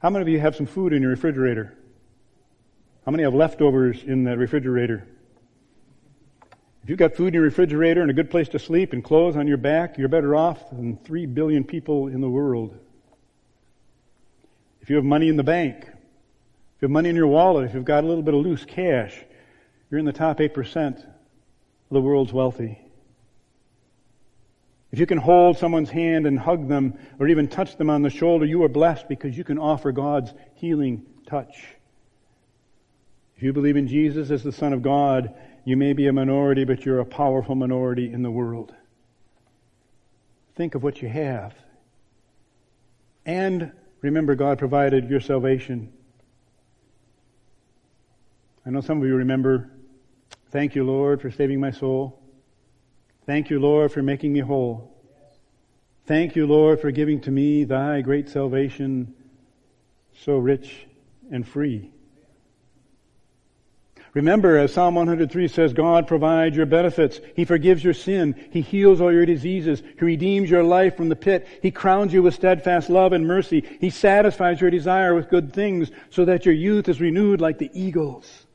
How 0.00 0.10
many 0.10 0.22
of 0.22 0.28
you 0.28 0.40
have 0.40 0.56
some 0.56 0.66
food 0.66 0.92
in 0.92 1.00
your 1.00 1.12
refrigerator? 1.12 1.78
How 3.06 3.12
many 3.12 3.22
have 3.22 3.34
leftovers 3.34 4.02
in 4.02 4.24
the 4.24 4.36
refrigerator? 4.36 5.06
If 6.82 6.90
you've 6.90 6.98
got 6.98 7.14
food 7.14 7.28
in 7.28 7.34
your 7.34 7.44
refrigerator 7.44 8.02
and 8.02 8.10
a 8.10 8.14
good 8.14 8.30
place 8.30 8.48
to 8.50 8.58
sleep 8.58 8.92
and 8.92 9.02
clothes 9.02 9.36
on 9.36 9.46
your 9.46 9.56
back, 9.58 9.96
you're 9.96 10.08
better 10.08 10.34
off 10.34 10.70
than 10.70 10.96
three 10.98 11.24
billion 11.24 11.62
people 11.62 12.08
in 12.08 12.20
the 12.20 12.28
world. 12.28 12.76
If 14.84 14.90
you 14.90 14.96
have 14.96 15.04
money 15.06 15.30
in 15.30 15.36
the 15.36 15.42
bank, 15.42 15.78
if 15.78 16.82
you 16.82 16.88
have 16.88 16.90
money 16.90 17.08
in 17.08 17.16
your 17.16 17.26
wallet, 17.26 17.64
if 17.64 17.72
you've 17.72 17.86
got 17.86 18.04
a 18.04 18.06
little 18.06 18.22
bit 18.22 18.34
of 18.34 18.40
loose 18.40 18.66
cash, 18.66 19.18
you're 19.90 19.98
in 19.98 20.04
the 20.04 20.12
top 20.12 20.40
8% 20.40 20.98
of 20.98 21.04
the 21.90 22.02
world's 22.02 22.34
wealthy. 22.34 22.78
If 24.92 24.98
you 24.98 25.06
can 25.06 25.16
hold 25.16 25.56
someone's 25.56 25.88
hand 25.88 26.26
and 26.26 26.38
hug 26.38 26.68
them 26.68 26.98
or 27.18 27.28
even 27.28 27.48
touch 27.48 27.78
them 27.78 27.88
on 27.88 28.02
the 28.02 28.10
shoulder, 28.10 28.44
you 28.44 28.62
are 28.62 28.68
blessed 28.68 29.08
because 29.08 29.34
you 29.34 29.42
can 29.42 29.56
offer 29.56 29.90
God's 29.90 30.34
healing 30.56 31.06
touch. 31.26 31.64
If 33.38 33.42
you 33.42 33.54
believe 33.54 33.78
in 33.78 33.88
Jesus 33.88 34.30
as 34.30 34.42
the 34.42 34.52
Son 34.52 34.74
of 34.74 34.82
God, 34.82 35.32
you 35.64 35.78
may 35.78 35.94
be 35.94 36.08
a 36.08 36.12
minority, 36.12 36.64
but 36.64 36.84
you're 36.84 37.00
a 37.00 37.06
powerful 37.06 37.54
minority 37.54 38.12
in 38.12 38.22
the 38.22 38.30
world. 38.30 38.74
Think 40.56 40.74
of 40.74 40.82
what 40.82 41.00
you 41.00 41.08
have. 41.08 41.54
And 43.24 43.72
remember, 44.04 44.34
God 44.34 44.58
provided 44.58 45.08
your 45.08 45.20
salvation. 45.20 45.92
I 48.66 48.70
know 48.70 48.80
some 48.80 49.00
of 49.00 49.08
you 49.08 49.16
remember, 49.16 49.70
thank 50.50 50.74
you, 50.74 50.84
Lord, 50.84 51.22
for 51.22 51.30
saving 51.30 51.60
my 51.60 51.70
soul. 51.70 52.20
Thank 53.26 53.50
you, 53.50 53.58
Lord, 53.58 53.92
for 53.92 54.02
making 54.02 54.32
me 54.32 54.40
whole. 54.40 54.94
Thank 56.06 56.36
you, 56.36 56.46
Lord, 56.46 56.80
for 56.80 56.90
giving 56.90 57.22
to 57.22 57.30
me 57.30 57.64
thy 57.64 58.02
great 58.02 58.28
salvation, 58.28 59.14
so 60.22 60.36
rich 60.36 60.86
and 61.30 61.48
free. 61.48 61.93
Remember, 64.14 64.56
as 64.56 64.72
Psalm 64.72 64.94
103 64.94 65.48
says, 65.48 65.72
God 65.72 66.06
provides 66.06 66.56
your 66.56 66.66
benefits. 66.66 67.20
He 67.34 67.44
forgives 67.44 67.82
your 67.82 67.94
sin. 67.94 68.48
He 68.52 68.60
heals 68.60 69.00
all 69.00 69.12
your 69.12 69.26
diseases. 69.26 69.82
He 69.98 70.04
redeems 70.04 70.48
your 70.48 70.62
life 70.62 70.96
from 70.96 71.08
the 71.08 71.16
pit. 71.16 71.48
He 71.60 71.72
crowns 71.72 72.12
you 72.12 72.22
with 72.22 72.34
steadfast 72.34 72.88
love 72.88 73.12
and 73.12 73.26
mercy. 73.26 73.64
He 73.80 73.90
satisfies 73.90 74.60
your 74.60 74.70
desire 74.70 75.16
with 75.16 75.30
good 75.30 75.52
things 75.52 75.90
so 76.10 76.24
that 76.26 76.46
your 76.46 76.54
youth 76.54 76.88
is 76.88 77.00
renewed 77.00 77.40
like 77.40 77.58
the 77.58 77.70
eagles. 77.74 78.46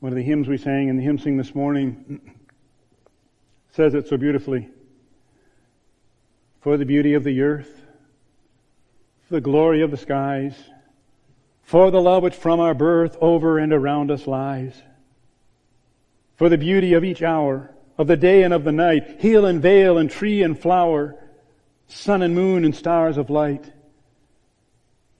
One 0.00 0.12
of 0.12 0.16
the 0.16 0.22
hymns 0.22 0.48
we 0.48 0.58
sang 0.58 0.88
in 0.88 0.98
the 0.98 1.02
hymn 1.02 1.18
sing 1.18 1.38
this 1.38 1.54
morning 1.54 2.20
says 3.70 3.94
it 3.94 4.08
so 4.08 4.18
beautifully. 4.18 4.68
For 6.60 6.76
the 6.76 6.84
beauty 6.84 7.14
of 7.14 7.24
the 7.24 7.40
earth, 7.40 7.80
the 9.30 9.40
glory 9.40 9.80
of 9.80 9.90
the 9.90 9.96
skies, 9.96 10.54
for 11.72 11.90
the 11.90 12.02
love 12.02 12.22
which 12.22 12.34
from 12.34 12.60
our 12.60 12.74
birth 12.74 13.16
over 13.22 13.58
and 13.58 13.72
around 13.72 14.10
us 14.10 14.26
lies, 14.26 14.74
for 16.36 16.50
the 16.50 16.58
beauty 16.58 16.92
of 16.92 17.02
each 17.02 17.22
hour, 17.22 17.74
of 17.96 18.06
the 18.06 18.16
day 18.18 18.42
and 18.42 18.52
of 18.52 18.62
the 18.62 18.72
night, 18.72 19.22
hill 19.22 19.46
and 19.46 19.62
vale 19.62 19.96
and 19.96 20.10
tree 20.10 20.42
and 20.42 20.60
flower, 20.60 21.16
sun 21.88 22.20
and 22.20 22.34
moon 22.34 22.66
and 22.66 22.76
stars 22.76 23.16
of 23.16 23.30
light, 23.30 23.72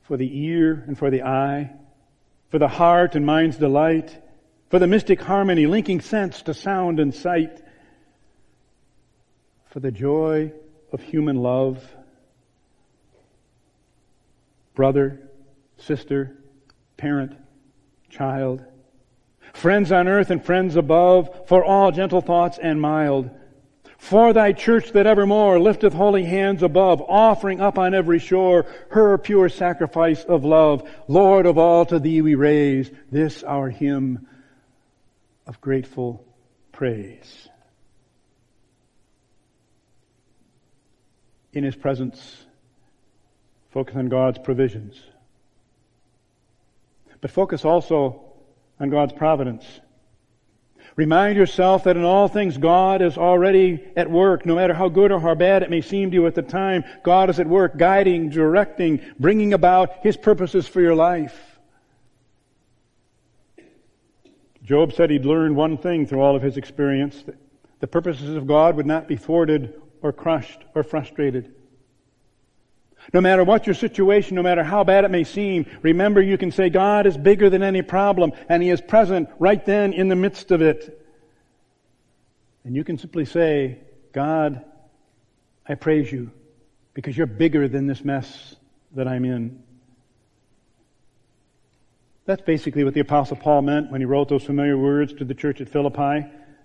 for 0.02 0.18
the 0.18 0.44
ear 0.44 0.84
and 0.86 0.98
for 0.98 1.10
the 1.10 1.22
eye, 1.22 1.72
for 2.50 2.58
the 2.58 2.68
heart 2.68 3.14
and 3.14 3.24
mind's 3.24 3.56
delight, 3.56 4.22
for 4.68 4.78
the 4.78 4.86
mystic 4.86 5.22
harmony 5.22 5.66
linking 5.66 6.02
sense 6.02 6.42
to 6.42 6.52
sound 6.52 7.00
and 7.00 7.14
sight, 7.14 7.62
for 9.70 9.80
the 9.80 9.90
joy 9.90 10.52
of 10.92 11.00
human 11.00 11.36
love, 11.36 11.82
brother, 14.74 15.18
sister, 15.78 16.36
parent, 17.02 17.36
child, 18.10 18.64
friends 19.52 19.90
on 19.90 20.06
earth 20.06 20.30
and 20.30 20.44
friends 20.44 20.76
above, 20.76 21.48
for 21.48 21.64
all 21.64 21.90
gentle 21.90 22.20
thoughts 22.20 22.60
and 22.62 22.80
mild, 22.80 23.28
for 23.98 24.32
thy 24.32 24.52
church 24.52 24.92
that 24.92 25.04
evermore 25.04 25.58
lifteth 25.58 25.92
holy 25.92 26.22
hands 26.22 26.62
above, 26.62 27.02
offering 27.02 27.60
up 27.60 27.76
on 27.76 27.92
every 27.92 28.20
shore 28.20 28.66
her 28.90 29.18
pure 29.18 29.48
sacrifice 29.48 30.22
of 30.22 30.44
love. 30.44 30.88
Lord 31.08 31.44
of 31.44 31.58
all, 31.58 31.84
to 31.86 31.98
thee 31.98 32.22
we 32.22 32.36
raise 32.36 32.88
this 33.10 33.42
our 33.42 33.68
hymn 33.68 34.28
of 35.44 35.60
grateful 35.60 36.24
praise. 36.70 37.48
In 41.52 41.64
His 41.64 41.74
presence, 41.74 42.46
focus 43.72 43.96
on 43.96 44.06
God's 44.06 44.38
provisions. 44.38 45.02
But 47.22 47.30
focus 47.30 47.64
also 47.64 48.20
on 48.78 48.90
God's 48.90 49.14
providence. 49.14 49.64
Remind 50.96 51.38
yourself 51.38 51.84
that 51.84 51.96
in 51.96 52.04
all 52.04 52.28
things 52.28 52.58
God 52.58 53.00
is 53.00 53.16
already 53.16 53.82
at 53.96 54.10
work. 54.10 54.44
No 54.44 54.56
matter 54.56 54.74
how 54.74 54.90
good 54.90 55.10
or 55.10 55.20
how 55.20 55.34
bad 55.34 55.62
it 55.62 55.70
may 55.70 55.80
seem 55.80 56.10
to 56.10 56.14
you 56.14 56.26
at 56.26 56.34
the 56.34 56.42
time, 56.42 56.84
God 57.02 57.30
is 57.30 57.40
at 57.40 57.46
work, 57.46 57.78
guiding, 57.78 58.28
directing, 58.28 59.00
bringing 59.18 59.54
about 59.54 60.02
His 60.02 60.18
purposes 60.18 60.68
for 60.68 60.82
your 60.82 60.94
life. 60.94 61.52
Job 64.62 64.92
said 64.92 65.10
he'd 65.10 65.24
learned 65.24 65.56
one 65.56 65.76
thing 65.76 66.06
through 66.06 66.20
all 66.20 66.36
of 66.36 66.42
his 66.42 66.56
experience 66.56 67.22
that 67.24 67.36
the 67.80 67.88
purposes 67.88 68.36
of 68.36 68.46
God 68.46 68.76
would 68.76 68.86
not 68.86 69.08
be 69.08 69.16
thwarted 69.16 69.80
or 70.02 70.12
crushed 70.12 70.60
or 70.74 70.84
frustrated. 70.84 71.52
No 73.12 73.20
matter 73.20 73.44
what 73.44 73.66
your 73.66 73.74
situation, 73.74 74.36
no 74.36 74.42
matter 74.42 74.62
how 74.62 74.84
bad 74.84 75.04
it 75.04 75.10
may 75.10 75.24
seem, 75.24 75.66
remember 75.82 76.22
you 76.22 76.38
can 76.38 76.52
say 76.52 76.70
God 76.70 77.06
is 77.06 77.16
bigger 77.16 77.50
than 77.50 77.62
any 77.62 77.82
problem 77.82 78.32
and 78.48 78.62
He 78.62 78.70
is 78.70 78.80
present 78.80 79.28
right 79.38 79.64
then 79.64 79.92
in 79.92 80.08
the 80.08 80.16
midst 80.16 80.50
of 80.50 80.62
it. 80.62 80.98
And 82.64 82.76
you 82.76 82.84
can 82.84 82.98
simply 82.98 83.24
say, 83.24 83.78
God, 84.12 84.64
I 85.66 85.74
praise 85.74 86.10
you 86.12 86.30
because 86.94 87.16
you're 87.16 87.26
bigger 87.26 87.68
than 87.68 87.86
this 87.86 88.04
mess 88.04 88.56
that 88.94 89.08
I'm 89.08 89.24
in. 89.24 89.62
That's 92.24 92.42
basically 92.42 92.84
what 92.84 92.94
the 92.94 93.00
Apostle 93.00 93.36
Paul 93.36 93.62
meant 93.62 93.90
when 93.90 94.00
he 94.00 94.04
wrote 94.04 94.28
those 94.28 94.44
familiar 94.44 94.78
words 94.78 95.12
to 95.14 95.24
the 95.24 95.34
church 95.34 95.60
at 95.60 95.68
Philippi, 95.68 96.24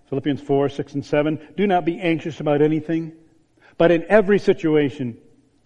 Philippians 0.10 0.42
4, 0.42 0.70
6, 0.70 0.94
and 0.94 1.06
7. 1.06 1.40
Do 1.58 1.66
not 1.66 1.84
be 1.84 2.00
anxious 2.00 2.40
about 2.40 2.62
anything, 2.62 3.14
but 3.78 3.90
in 3.90 4.06
every 4.08 4.38
situation, 4.38 5.18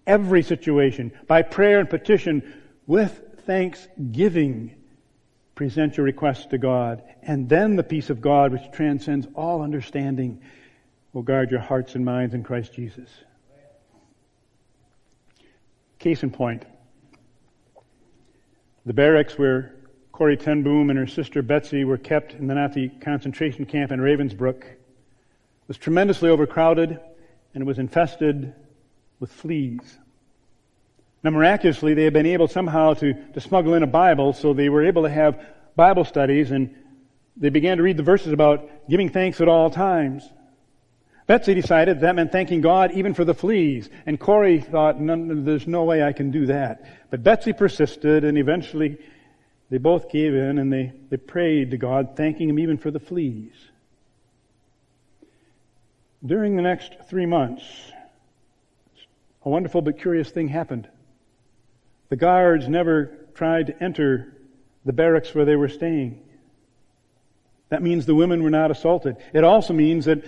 every 0.06 0.44
situation, 0.44 1.12
by 1.28 1.42
prayer 1.42 1.80
and 1.80 1.90
petition, 1.90 2.54
with 2.88 3.22
thanksgiving, 3.46 4.76
present 5.56 5.98
your 5.98 6.06
requests 6.06 6.48
to 6.48 6.58
God. 6.58 7.04
And 7.22 7.48
then 7.48 7.76
the 7.76 7.84
peace 7.84 8.10
of 8.10 8.22
God, 8.22 8.52
which 8.52 8.72
transcends 8.72 9.28
all 9.36 9.62
understanding, 9.62 10.42
will 11.14 11.24
guard 11.24 11.52
your 11.52 11.60
hearts 11.60 11.96
and 11.96 12.06
minds 12.06 12.34
in 12.34 12.44
Christ 12.44 12.74
Jesus. 12.74 13.10
Case 16.00 16.24
in 16.24 16.32
point. 16.32 16.66
The 18.86 18.94
barracks 18.94 19.38
where 19.38 19.76
Corrie 20.12 20.38
ten 20.38 20.64
Boom 20.64 20.90
and 20.90 20.98
her 20.98 21.08
sister 21.08 21.42
Betsy 21.42 21.84
were 21.84 21.98
kept 21.98 22.34
in 22.34 22.48
the 22.48 22.56
Nazi 22.56 22.90
concentration 22.90 23.66
camp 23.66 23.92
in 23.92 24.00
Ravensbrück. 24.00 24.64
Was 25.68 25.78
tremendously 25.78 26.30
overcrowded 26.30 27.00
and 27.54 27.62
it 27.62 27.66
was 27.66 27.78
infested 27.80 28.54
with 29.22 29.32
fleas. 29.32 29.98
Now, 31.24 31.30
miraculously, 31.30 31.94
they 31.94 32.04
had 32.04 32.14
been 32.14 32.26
able 32.26 32.48
somehow 32.50 32.96
to, 32.96 33.14
to 33.14 33.40
smuggle 33.40 33.76
in 33.76 33.84
a 33.84 33.88
Bible, 33.88 34.34
so 34.34 34.54
they 34.54 34.68
were 34.68 34.86
able 34.86 35.04
to 35.04 35.10
have 35.10 35.40
Bible 35.76 36.04
studies, 36.04 36.52
and 36.52 36.76
they 37.38 37.50
began 37.50 37.78
to 37.78 37.84
read 37.84 37.96
the 37.96 38.04
verses 38.04 38.34
about 38.34 38.90
giving 38.90 39.10
thanks 39.10 39.40
at 39.40 39.48
all 39.48 39.70
times. 39.70 40.28
Betsy 41.28 41.54
decided 41.54 42.02
that 42.02 42.16
meant 42.16 42.32
thanking 42.32 42.60
God 42.60 42.92
even 42.94 43.14
for 43.14 43.24
the 43.24 43.36
fleas, 43.36 43.88
and 44.08 44.20
Corrie 44.20 44.60
thought, 44.60 44.96
there's 45.00 45.68
no 45.68 45.84
way 45.84 46.04
I 46.04 46.12
can 46.12 46.32
do 46.32 46.48
that. 46.48 46.84
But 47.12 47.24
Betsy 47.24 47.54
persisted, 47.54 48.24
and 48.24 48.38
eventually 48.38 48.98
they 49.70 49.78
both 49.78 50.12
gave 50.12 50.34
in 50.34 50.58
and 50.58 50.74
they, 50.74 50.92
they 51.12 51.18
prayed 51.18 51.72
to 51.72 51.78
God, 51.78 52.18
thanking 52.18 52.50
Him 52.50 52.58
even 52.58 52.78
for 52.78 52.90
the 52.90 53.00
fleas. 53.00 53.54
During 56.26 56.56
the 56.56 56.62
next 56.64 56.94
three 57.08 57.28
months, 57.28 57.64
a 59.44 59.50
wonderful 59.50 59.82
but 59.82 60.00
curious 60.00 60.30
thing 60.30 60.48
happened. 60.48 60.88
The 62.10 62.16
guards 62.16 62.68
never 62.68 63.18
tried 63.34 63.68
to 63.68 63.84
enter 63.84 64.38
the 64.86 64.94
barracks 64.94 65.34
where 65.34 65.46
they 65.46 65.56
were 65.56 65.70
staying. 65.70 66.22
That 67.70 67.82
means 67.82 68.06
the 68.06 68.16
women 68.16 68.44
were 68.44 68.50
not 68.50 68.72
assaulted. 68.72 69.18
It 69.34 69.44
also 69.44 69.74
means 69.74 70.06
that 70.06 70.24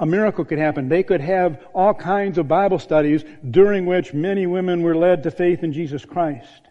a 0.00 0.06
miracle 0.06 0.44
could 0.44 0.58
happen. 0.58 0.88
They 0.88 1.02
could 1.02 1.20
have 1.20 1.62
all 1.74 1.94
kinds 1.94 2.38
of 2.38 2.48
Bible 2.48 2.78
studies 2.78 3.24
during 3.50 3.86
which 3.86 4.14
many 4.14 4.46
women 4.46 4.82
were 4.82 4.96
led 4.96 5.22
to 5.24 5.30
faith 5.30 5.62
in 5.62 5.72
Jesus 5.72 6.04
Christ. 6.04 6.68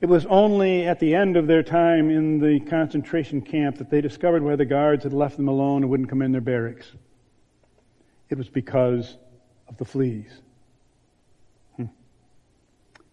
It 0.00 0.08
was 0.08 0.24
only 0.26 0.86
at 0.86 0.98
the 0.98 1.14
end 1.14 1.36
of 1.36 1.46
their 1.46 1.62
time 1.62 2.10
in 2.10 2.40
the 2.40 2.60
concentration 2.60 3.42
camp 3.42 3.76
that 3.78 3.90
they 3.90 4.00
discovered 4.00 4.42
why 4.42 4.56
the 4.56 4.64
guards 4.64 5.04
had 5.04 5.12
left 5.12 5.36
them 5.36 5.48
alone 5.48 5.82
and 5.82 5.90
wouldn't 5.90 6.08
come 6.08 6.22
in 6.22 6.32
their 6.32 6.40
barracks. 6.40 6.90
It 8.30 8.38
was 8.38 8.48
because 8.48 9.16
of 9.70 9.78
the 9.78 9.84
fleas. 9.86 10.30
Hmm. 11.76 11.86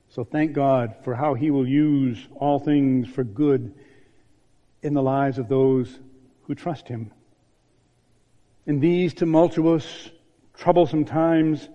So 0.09 0.25
thank 0.25 0.51
God 0.51 0.95
for 1.03 1.15
how 1.15 1.35
He 1.35 1.51
will 1.51 1.67
use 1.67 2.27
all 2.35 2.59
things 2.59 3.07
for 3.07 3.23
good 3.23 3.73
in 4.81 4.93
the 4.93 5.01
lives 5.01 5.37
of 5.37 5.47
those 5.47 5.99
who 6.43 6.55
trust 6.55 6.87
Him. 6.87 7.11
In 8.65 8.81
these 8.81 9.13
tumultuous, 9.13 10.09
troublesome 10.55 11.05
times, 11.05 11.69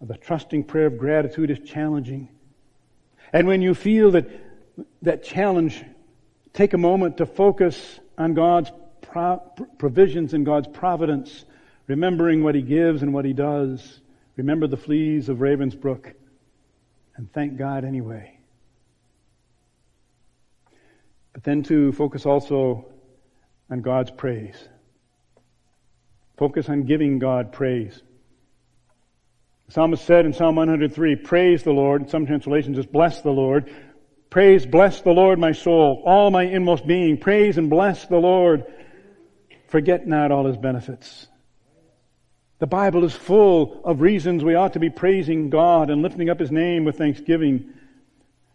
the 0.00 0.16
trusting 0.16 0.64
prayer 0.64 0.86
of 0.86 0.98
gratitude 0.98 1.50
is 1.50 1.58
challenging. 1.60 2.28
And 3.32 3.48
when 3.48 3.62
you 3.62 3.74
feel 3.74 4.12
that, 4.12 4.28
that 5.02 5.24
challenge, 5.24 5.82
take 6.52 6.72
a 6.74 6.78
moment 6.78 7.16
to 7.16 7.26
focus 7.26 7.98
on 8.16 8.34
God's 8.34 8.70
pro- 9.00 9.42
provisions 9.78 10.34
and 10.34 10.46
God's 10.46 10.68
providence, 10.68 11.44
remembering 11.86 12.42
what 12.42 12.54
He 12.54 12.62
gives 12.62 13.02
and 13.02 13.12
what 13.12 13.24
He 13.24 13.32
does. 13.32 14.00
Remember 14.38 14.68
the 14.68 14.76
fleas 14.76 15.28
of 15.28 15.38
Ravensbrück 15.38 16.14
and 17.16 17.30
thank 17.32 17.58
God 17.58 17.84
anyway. 17.84 18.38
But 21.32 21.42
then 21.42 21.64
to 21.64 21.90
focus 21.90 22.24
also 22.24 22.86
on 23.68 23.82
God's 23.82 24.12
praise. 24.12 24.56
Focus 26.36 26.68
on 26.68 26.84
giving 26.84 27.18
God 27.18 27.50
praise. 27.50 28.00
The 29.66 29.72
psalmist 29.72 30.04
said 30.04 30.24
in 30.24 30.32
Psalm 30.32 30.54
103, 30.54 31.16
praise 31.16 31.64
the 31.64 31.72
Lord. 31.72 32.02
In 32.02 32.08
some 32.08 32.24
translations, 32.24 32.76
just 32.76 32.92
bless 32.92 33.20
the 33.22 33.32
Lord. 33.32 33.74
Praise, 34.30 34.64
bless 34.64 35.00
the 35.00 35.10
Lord, 35.10 35.40
my 35.40 35.50
soul, 35.50 36.00
all 36.06 36.30
my 36.30 36.44
inmost 36.44 36.86
being. 36.86 37.18
Praise 37.18 37.58
and 37.58 37.68
bless 37.68 38.06
the 38.06 38.18
Lord. 38.18 38.64
Forget 39.66 40.06
not 40.06 40.30
all 40.30 40.46
his 40.46 40.56
benefits. 40.56 41.26
The 42.58 42.66
Bible 42.66 43.04
is 43.04 43.14
full 43.14 43.80
of 43.84 44.00
reasons 44.00 44.42
we 44.42 44.56
ought 44.56 44.72
to 44.72 44.80
be 44.80 44.90
praising 44.90 45.48
God 45.48 45.90
and 45.90 46.02
lifting 46.02 46.28
up 46.28 46.40
his 46.40 46.50
name 46.50 46.84
with 46.84 46.98
thanksgiving. 46.98 47.72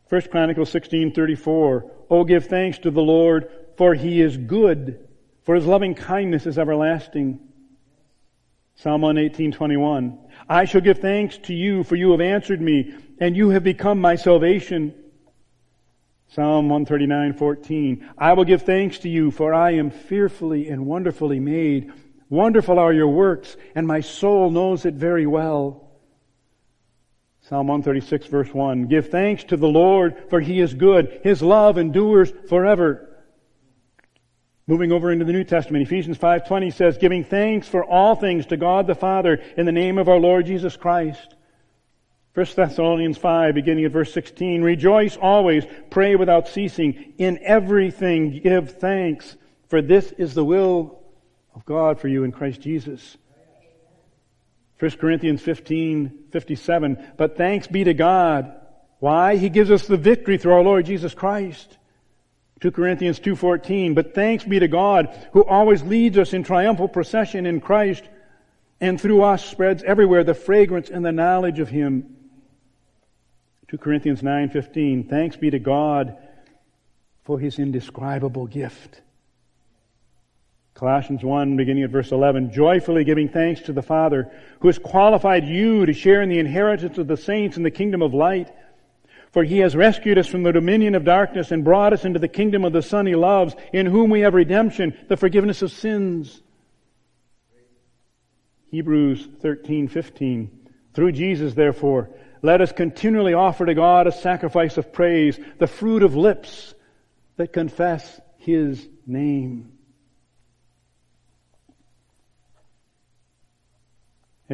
1 0.09 0.21
Chronicles 0.29 0.71
16:34 0.71 1.89
Oh 2.09 2.23
give 2.25 2.47
thanks 2.47 2.79
to 2.79 2.91
the 2.91 3.01
Lord 3.01 3.49
for 3.77 3.93
he 3.93 4.21
is 4.21 4.35
good 4.35 5.07
for 5.43 5.55
his 5.55 5.65
loving 5.65 5.95
kindness 5.95 6.45
is 6.45 6.57
everlasting. 6.57 7.39
Psalm 8.75 9.01
118:21 9.01 10.17
I 10.49 10.65
shall 10.65 10.81
give 10.81 10.99
thanks 10.99 11.37
to 11.39 11.53
you 11.53 11.83
for 11.83 11.95
you 11.95 12.11
have 12.11 12.21
answered 12.21 12.59
me 12.59 12.93
and 13.19 13.37
you 13.37 13.49
have 13.51 13.63
become 13.63 14.01
my 14.01 14.15
salvation. 14.15 14.93
Psalm 16.27 16.67
139:14 16.67 18.03
I 18.17 18.33
will 18.33 18.43
give 18.43 18.63
thanks 18.63 18.99
to 18.99 19.09
you 19.09 19.31
for 19.31 19.53
I 19.53 19.71
am 19.71 19.91
fearfully 19.91 20.67
and 20.67 20.85
wonderfully 20.85 21.39
made. 21.39 21.93
Wonderful 22.33 22.79
are 22.79 22.91
your 22.91 23.09
works 23.09 23.55
and 23.75 23.85
my 23.85 24.01
soul 24.01 24.49
knows 24.49 24.87
it 24.87 24.95
very 24.95 25.27
well. 25.27 25.91
Psalm 27.41 27.67
136 27.67 28.25
verse 28.25 28.51
1 28.51 28.87
Give 28.87 29.07
thanks 29.07 29.43
to 29.43 29.55
the 29.55 29.67
Lord 29.67 30.15
for 30.31 30.41
he 30.41 30.59
is 30.59 30.73
good. 30.73 31.21
His 31.23 31.43
love 31.43 31.77
endures 31.77 32.33
forever. 32.49 33.07
Moving 34.65 34.91
over 34.91 35.11
into 35.11 35.25
the 35.25 35.31
New 35.31 35.43
Testament, 35.43 35.83
Ephesians 35.83 36.17
5:20 36.17 36.71
says, 36.71 36.97
"Giving 36.97 37.23
thanks 37.23 37.67
for 37.67 37.85
all 37.85 38.15
things 38.15 38.47
to 38.47 38.57
God 38.57 38.87
the 38.87 38.95
Father 38.95 39.39
in 39.55 39.67
the 39.67 39.71
name 39.71 39.99
of 39.99 40.09
our 40.09 40.19
Lord 40.19 40.47
Jesus 40.47 40.75
Christ." 40.75 41.35
1 42.33 42.55
Thessalonians 42.55 43.19
5, 43.19 43.53
beginning 43.53 43.85
at 43.85 43.91
verse 43.91 44.11
16, 44.11 44.63
Rejoice 44.63 45.17
always, 45.17 45.67
pray 45.91 46.15
without 46.15 46.47
ceasing, 46.47 47.13
in 47.19 47.37
everything 47.43 48.39
give 48.39 48.71
thanks, 48.71 49.37
for 49.67 49.83
this 49.83 50.11
is 50.13 50.33
the 50.33 50.43
will 50.43 51.02
of 51.55 51.65
God 51.65 51.99
for 51.99 52.07
you 52.07 52.23
in 52.23 52.31
Christ 52.31 52.61
Jesus. 52.61 53.17
1 54.79 54.91
Corinthians 54.91 55.41
15, 55.41 56.25
57, 56.31 57.07
But 57.17 57.37
thanks 57.37 57.67
be 57.67 57.83
to 57.83 57.93
God. 57.93 58.53
Why? 58.99 59.37
He 59.37 59.49
gives 59.49 59.71
us 59.71 59.87
the 59.87 59.97
victory 59.97 60.37
through 60.37 60.53
our 60.53 60.63
Lord 60.63 60.85
Jesus 60.85 61.13
Christ. 61.13 61.77
2 62.61 62.71
Corinthians 62.71 63.19
2.14, 63.19 63.95
But 63.95 64.15
thanks 64.15 64.43
be 64.43 64.59
to 64.59 64.67
God, 64.67 65.13
who 65.33 65.43
always 65.43 65.83
leads 65.83 66.17
us 66.17 66.33
in 66.33 66.43
triumphal 66.43 66.87
procession 66.87 67.45
in 67.45 67.61
Christ, 67.61 68.03
and 68.79 68.99
through 68.99 69.23
us 69.23 69.45
spreads 69.45 69.83
everywhere 69.83 70.23
the 70.23 70.33
fragrance 70.33 70.89
and 70.89 71.05
the 71.05 71.11
knowledge 71.11 71.59
of 71.59 71.69
Him. 71.69 72.15
2 73.69 73.77
Corinthians 73.77 74.21
9:15 74.21 75.09
Thanks 75.09 75.35
be 75.35 75.49
to 75.49 75.59
God 75.59 76.17
for 77.23 77.39
his 77.39 77.59
indescribable 77.59 78.47
gift. 78.47 79.01
Colossians 80.73 81.23
1 81.23 81.55
beginning 81.55 81.83
at 81.83 81.91
verse 81.91 82.11
11 82.11 82.51
joyfully 82.51 83.03
giving 83.03 83.29
thanks 83.29 83.61
to 83.61 83.73
the 83.73 83.81
Father 83.81 84.31
who 84.59 84.67
has 84.67 84.79
qualified 84.79 85.45
you 85.45 85.85
to 85.85 85.93
share 85.93 86.21
in 86.21 86.29
the 86.29 86.39
inheritance 86.39 86.97
of 86.97 87.07
the 87.07 87.17
saints 87.17 87.57
in 87.57 87.63
the 87.63 87.71
kingdom 87.71 88.01
of 88.01 88.13
light 88.13 88.49
for 89.33 89.43
he 89.43 89.57
has 89.57 89.75
rescued 89.75 90.19
us 90.19 90.27
from 90.27 90.43
the 90.43 90.51
dominion 90.51 90.93
of 90.93 91.03
darkness 91.03 91.51
and 91.51 91.63
brought 91.63 91.91
us 91.91 92.05
into 92.05 92.19
the 92.19 92.27
kingdom 92.27 92.63
of 92.63 92.71
the 92.71 92.83
son 92.83 93.07
he 93.07 93.15
loves 93.15 93.55
in 93.73 93.87
whom 93.87 94.11
we 94.11 94.21
have 94.21 94.35
redemption 94.35 94.95
the 95.07 95.17
forgiveness 95.17 95.63
of 95.63 95.71
sins. 95.71 96.41
Hebrews 98.69 99.27
13:15 99.41 100.49
Through 100.93 101.13
Jesus 101.13 101.55
therefore 101.55 102.11
let 102.43 102.61
us 102.61 102.71
continually 102.71 103.33
offer 103.33 103.65
to 103.65 103.73
God 103.73 104.05
a 104.05 104.11
sacrifice 104.11 104.77
of 104.77 104.93
praise, 104.93 105.39
the 105.57 105.67
fruit 105.67 106.03
of 106.03 106.15
lips 106.15 106.75
that 107.37 107.51
confess 107.51 108.21
His 108.37 108.87
name. 109.07 109.72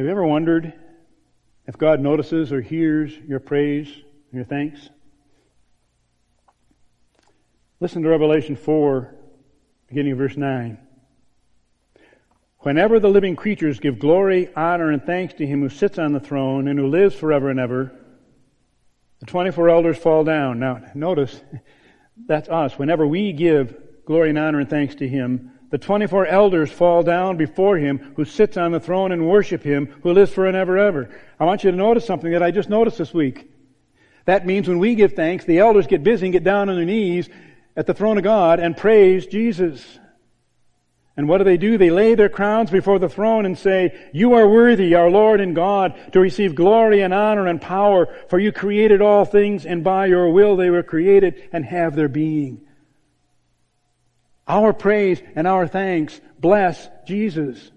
Have 0.00 0.06
you 0.06 0.12
ever 0.12 0.24
wondered 0.24 0.72
if 1.66 1.76
God 1.76 2.00
notices 2.00 2.54
or 2.54 2.62
hears 2.62 3.14
your 3.28 3.38
praise 3.38 3.86
and 3.88 4.32
your 4.32 4.46
thanks? 4.46 4.88
Listen 7.80 8.02
to 8.04 8.08
Revelation 8.08 8.56
4, 8.56 9.14
beginning 9.88 10.12
of 10.12 10.16
verse 10.16 10.38
9. 10.38 10.78
Whenever 12.60 12.98
the 12.98 13.10
living 13.10 13.36
creatures 13.36 13.78
give 13.78 13.98
glory, 13.98 14.48
honor, 14.56 14.90
and 14.90 15.04
thanks 15.04 15.34
to 15.34 15.46
him 15.46 15.60
who 15.60 15.68
sits 15.68 15.98
on 15.98 16.14
the 16.14 16.20
throne 16.20 16.66
and 16.66 16.78
who 16.78 16.86
lives 16.86 17.14
forever 17.14 17.50
and 17.50 17.60
ever, 17.60 17.92
the 19.18 19.26
24 19.26 19.68
elders 19.68 19.98
fall 19.98 20.24
down. 20.24 20.60
Now, 20.60 20.80
notice, 20.94 21.38
that's 22.26 22.48
us. 22.48 22.78
Whenever 22.78 23.06
we 23.06 23.34
give 23.34 23.76
glory 24.06 24.30
and 24.30 24.38
honor 24.38 24.60
and 24.60 24.70
thanks 24.70 24.94
to 24.94 25.06
him, 25.06 25.52
the 25.70 25.78
24 25.78 26.26
elders 26.26 26.70
fall 26.70 27.02
down 27.02 27.36
before 27.36 27.78
him 27.78 28.12
who 28.16 28.24
sits 28.24 28.56
on 28.56 28.72
the 28.72 28.80
throne 28.80 29.12
and 29.12 29.28
worship 29.28 29.62
him 29.62 29.86
who 30.02 30.12
lives 30.12 30.32
forever 30.32 30.48
and 30.48 30.56
ever. 30.56 30.78
ever. 30.78 31.10
I 31.38 31.44
want 31.44 31.62
you 31.62 31.70
to 31.70 31.76
notice 31.76 32.04
something 32.04 32.32
that 32.32 32.42
I 32.42 32.50
just 32.50 32.68
noticed 32.68 32.98
this 32.98 33.14
week. 33.14 33.50
That 34.24 34.46
means 34.46 34.68
when 34.68 34.80
we 34.80 34.96
give 34.96 35.12
thanks, 35.12 35.44
the 35.44 35.58
elders 35.58 35.86
get 35.86 36.02
busy 36.02 36.26
and 36.26 36.32
get 36.32 36.44
down 36.44 36.68
on 36.68 36.76
their 36.76 36.84
knees 36.84 37.28
at 37.76 37.86
the 37.86 37.94
throne 37.94 38.18
of 38.18 38.24
God 38.24 38.58
and 38.60 38.76
praise 38.76 39.26
Jesus. 39.26 39.98
And 41.16 41.28
what 41.28 41.38
do 41.38 41.44
they 41.44 41.56
do? 41.56 41.78
They 41.78 41.90
lay 41.90 42.14
their 42.14 42.28
crowns 42.28 42.70
before 42.70 42.98
the 42.98 43.08
throne 43.08 43.46
and 43.46 43.58
say, 43.58 44.10
You 44.12 44.34
are 44.34 44.48
worthy, 44.48 44.94
our 44.94 45.10
Lord 45.10 45.40
and 45.40 45.54
God, 45.54 46.12
to 46.12 46.20
receive 46.20 46.54
glory 46.54 47.02
and 47.02 47.12
honor 47.12 47.46
and 47.46 47.60
power, 47.60 48.08
for 48.28 48.38
you 48.38 48.52
created 48.52 49.02
all 49.02 49.24
things, 49.24 49.66
and 49.66 49.84
by 49.84 50.06
your 50.06 50.30
will 50.30 50.56
they 50.56 50.70
were 50.70 50.82
created 50.82 51.48
and 51.52 51.64
have 51.64 51.94
their 51.94 52.08
being. 52.08 52.66
Our 54.50 54.72
praise 54.72 55.22
and 55.36 55.46
our 55.46 55.68
thanks 55.68 56.20
bless 56.40 56.88
Jesus. 57.06 57.70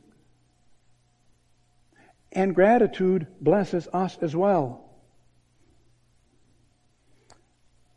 And 2.31 2.55
gratitude 2.55 3.27
blesses 3.39 3.87
us 3.93 4.17
as 4.23 4.35
well. 4.35 4.83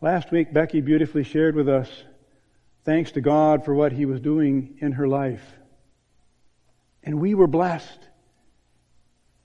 Last 0.02 0.30
week, 0.30 0.52
Becky 0.52 0.82
beautifully 0.82 1.24
shared 1.24 1.56
with 1.56 1.70
us 1.70 1.88
thanks 2.84 3.12
to 3.12 3.22
God 3.22 3.64
for 3.64 3.72
what 3.72 3.92
He 3.92 4.04
was 4.04 4.20
doing 4.20 4.76
in 4.82 4.92
her 4.92 5.08
life. 5.08 5.42
And 7.02 7.18
we 7.18 7.32
were 7.32 7.46
blessed. 7.46 8.00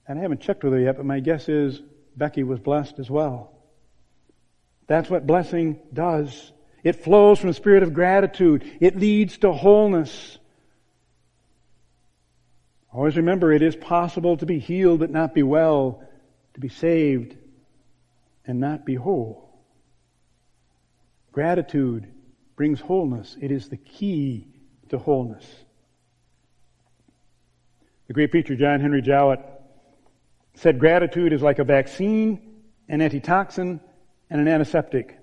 And 0.09 0.19
I 0.19 0.23
haven't 0.23 0.41
checked 0.41 0.65
with 0.65 0.73
her 0.73 0.79
yet, 0.79 0.97
but 0.97 1.05
my 1.05 1.21
guess 1.21 1.47
is 1.47 1.81
Becky 2.17 2.43
was 2.43 2.59
blessed 2.59 2.99
as 2.99 3.09
well. 3.09 3.53
That's 4.87 5.09
what 5.09 5.25
blessing 5.25 5.79
does. 5.93 6.51
It 6.83 7.03
flows 7.03 7.39
from 7.39 7.49
a 7.49 7.53
spirit 7.53 7.83
of 7.83 7.93
gratitude. 7.93 8.63
It 8.79 8.97
leads 8.97 9.37
to 9.39 9.51
wholeness. 9.51 10.37
Always 12.93 13.15
remember 13.15 13.51
it 13.51 13.61
is 13.61 13.75
possible 13.75 14.37
to 14.37 14.45
be 14.45 14.59
healed 14.59 14.99
but 14.99 15.11
not 15.11 15.33
be 15.33 15.43
well, 15.43 16.03
to 16.55 16.59
be 16.59 16.69
saved 16.69 17.37
and 18.45 18.59
not 18.59 18.85
be 18.85 18.95
whole. 18.95 19.49
Gratitude 21.31 22.07
brings 22.55 22.81
wholeness. 22.81 23.37
It 23.39 23.51
is 23.51 23.69
the 23.69 23.77
key 23.77 24.47
to 24.89 24.97
wholeness. 24.97 25.45
The 28.07 28.13
great 28.13 28.31
preacher 28.31 28.55
John 28.57 28.81
Henry 28.81 29.01
Jowett 29.01 29.39
said 30.55 30.79
gratitude 30.79 31.31
is 31.31 31.41
like 31.41 31.59
a 31.59 31.63
vaccine, 31.63 32.61
an 32.89 33.01
antitoxin, 33.01 33.79
and 34.29 34.41
an 34.41 34.49
antiseptic. 34.49 35.17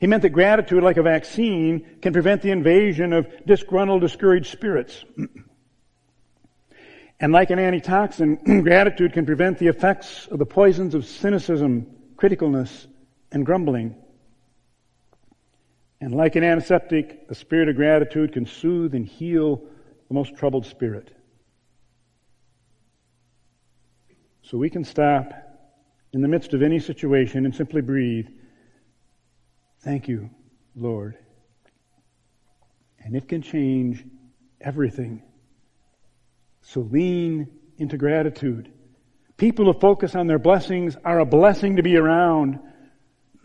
He 0.00 0.06
meant 0.06 0.22
that 0.22 0.30
gratitude, 0.30 0.82
like 0.82 0.96
a 0.96 1.02
vaccine, 1.02 1.98
can 2.02 2.12
prevent 2.12 2.42
the 2.42 2.50
invasion 2.50 3.12
of 3.12 3.26
disgruntled, 3.46 4.02
discouraged 4.02 4.50
spirits. 4.50 5.04
And 7.18 7.32
like 7.32 7.48
an 7.48 7.58
antitoxin, 7.58 8.36
gratitude 8.62 9.14
can 9.14 9.24
prevent 9.24 9.58
the 9.58 9.68
effects 9.68 10.26
of 10.26 10.38
the 10.38 10.44
poisons 10.44 10.94
of 10.94 11.06
cynicism, 11.06 11.86
criticalness, 12.16 12.86
and 13.32 13.46
grumbling. 13.46 13.94
And 16.00 16.14
like 16.14 16.36
an 16.36 16.44
antiseptic, 16.44 17.26
the 17.28 17.34
spirit 17.34 17.70
of 17.70 17.76
gratitude 17.76 18.34
can 18.34 18.44
soothe 18.44 18.94
and 18.94 19.06
heal 19.06 19.62
the 20.08 20.14
most 20.14 20.36
troubled 20.36 20.66
spirit. 20.66 21.10
So 24.42 24.58
we 24.58 24.68
can 24.68 24.84
stop 24.84 25.32
in 26.12 26.20
the 26.20 26.28
midst 26.28 26.52
of 26.52 26.62
any 26.62 26.78
situation 26.78 27.46
and 27.46 27.54
simply 27.54 27.80
breathe, 27.80 28.28
Thank 29.86 30.08
you, 30.08 30.30
Lord. 30.74 31.16
And 32.98 33.14
it 33.14 33.28
can 33.28 33.40
change 33.40 34.04
everything. 34.60 35.22
So 36.62 36.80
lean 36.80 37.46
into 37.78 37.96
gratitude. 37.96 38.72
People 39.36 39.66
who 39.66 39.78
focus 39.78 40.16
on 40.16 40.26
their 40.26 40.40
blessings 40.40 40.96
are 41.04 41.20
a 41.20 41.24
blessing 41.24 41.76
to 41.76 41.84
be 41.84 41.96
around. 41.96 42.58